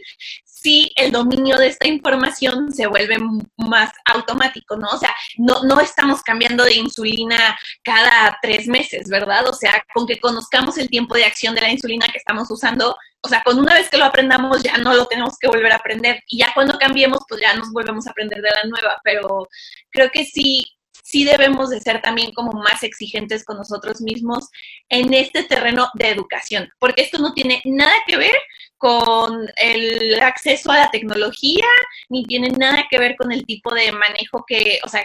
sí 0.62 0.92
el 0.96 1.11
dominio 1.11 1.56
de 1.58 1.68
esta 1.68 1.88
información 1.88 2.72
se 2.72 2.87
vuelve 2.87 3.16
más 3.56 3.92
automático, 4.06 4.76
¿no? 4.76 4.88
O 4.88 4.98
sea, 4.98 5.14
no, 5.37 5.62
no 5.64 5.80
estamos 5.80 6.22
cambiando 6.22 6.64
de 6.64 6.74
insulina 6.74 7.58
cada 7.82 8.38
tres 8.40 8.68
meses, 8.68 9.08
¿verdad? 9.08 9.48
O 9.48 9.52
sea, 9.52 9.85
con 9.92 10.06
que 10.06 10.20
conozcamos 10.20 10.78
el 10.78 10.88
tiempo 10.88 11.14
de 11.16 11.24
acción 11.24 11.54
de 11.54 11.62
la 11.62 11.70
insulina 11.70 12.06
que 12.06 12.18
estamos 12.18 12.50
usando, 12.50 12.96
o 13.22 13.28
sea, 13.28 13.42
con 13.42 13.58
una 13.58 13.74
vez 13.74 13.88
que 13.88 13.98
lo 13.98 14.04
aprendamos 14.04 14.62
ya 14.62 14.78
no 14.78 14.94
lo 14.94 15.06
tenemos 15.06 15.37
que 15.38 15.48
volver 15.48 15.72
a 15.72 15.76
aprender 15.76 16.22
y 16.26 16.38
ya 16.38 16.52
cuando 16.54 16.78
cambiemos 16.78 17.20
pues 17.28 17.40
ya 17.40 17.54
nos 17.54 17.70
volvemos 17.72 18.06
a 18.06 18.11
aprender 18.11 18.40
de 18.40 18.50
la 18.50 18.68
nueva, 18.68 19.00
pero 19.04 19.48
creo 19.90 20.11
que 20.11 20.24
sí 20.24 20.64
sí 21.02 21.24
debemos 21.24 21.70
de 21.70 21.80
ser 21.80 22.00
también 22.00 22.32
como 22.32 22.52
más 22.52 22.82
exigentes 22.82 23.44
con 23.44 23.58
nosotros 23.58 24.00
mismos 24.00 24.48
en 24.88 25.12
este 25.12 25.42
terreno 25.44 25.88
de 25.94 26.08
educación, 26.08 26.68
porque 26.78 27.02
esto 27.02 27.18
no 27.18 27.34
tiene 27.34 27.60
nada 27.64 27.92
que 28.06 28.16
ver 28.16 28.34
con 28.78 29.46
el 29.56 30.20
acceso 30.20 30.72
a 30.72 30.78
la 30.78 30.90
tecnología, 30.90 31.66
ni 32.08 32.24
tiene 32.24 32.48
nada 32.48 32.86
que 32.90 32.98
ver 32.98 33.16
con 33.16 33.30
el 33.30 33.44
tipo 33.44 33.72
de 33.74 33.92
manejo 33.92 34.44
que, 34.46 34.80
o 34.84 34.88
sea, 34.88 35.04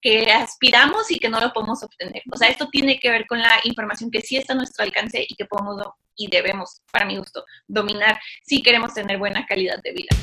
que 0.00 0.32
aspiramos 0.32 1.10
y 1.10 1.18
que 1.18 1.28
no 1.28 1.40
lo 1.40 1.52
podemos 1.52 1.82
obtener. 1.82 2.22
O 2.32 2.36
sea, 2.36 2.48
esto 2.48 2.68
tiene 2.70 2.98
que 2.98 3.10
ver 3.10 3.26
con 3.26 3.40
la 3.40 3.60
información 3.64 4.10
que 4.10 4.22
sí 4.22 4.36
está 4.36 4.54
a 4.54 4.56
nuestro 4.56 4.84
alcance 4.84 5.24
y 5.28 5.34
que 5.34 5.44
podemos 5.44 5.76
y 6.16 6.28
debemos, 6.28 6.82
para 6.90 7.04
mi 7.04 7.16
gusto, 7.16 7.44
dominar 7.66 8.18
si 8.44 8.60
queremos 8.62 8.92
tener 8.92 9.18
buena 9.18 9.46
calidad 9.46 9.80
de 9.82 9.92
vida. 9.92 10.16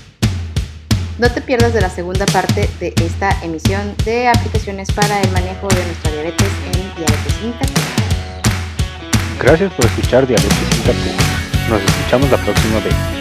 No 1.18 1.32
te 1.32 1.40
pierdas 1.40 1.74
de 1.74 1.80
la 1.80 1.90
segunda 1.90 2.26
parte 2.26 2.70
de 2.82 2.94
esta 2.98 3.30
emisión 3.42 3.96
de 4.04 4.28
aplicaciones 4.28 4.92
para 4.92 5.22
el 5.22 5.32
manejo 5.32 5.68
de 5.70 5.86
nuestra 5.86 6.12
diabetes 6.12 6.48
en 6.66 6.96
diabetes 6.96 7.36
intacta. 7.42 7.82
Gracias 9.42 9.72
por 9.74 9.86
escuchar 9.86 10.28
Diabetes 10.28 10.52
Intacta. 10.78 11.70
Nos 11.70 11.82
escuchamos 11.82 12.30
la 12.32 12.38
próxima 12.38 12.80
vez. 12.80 13.15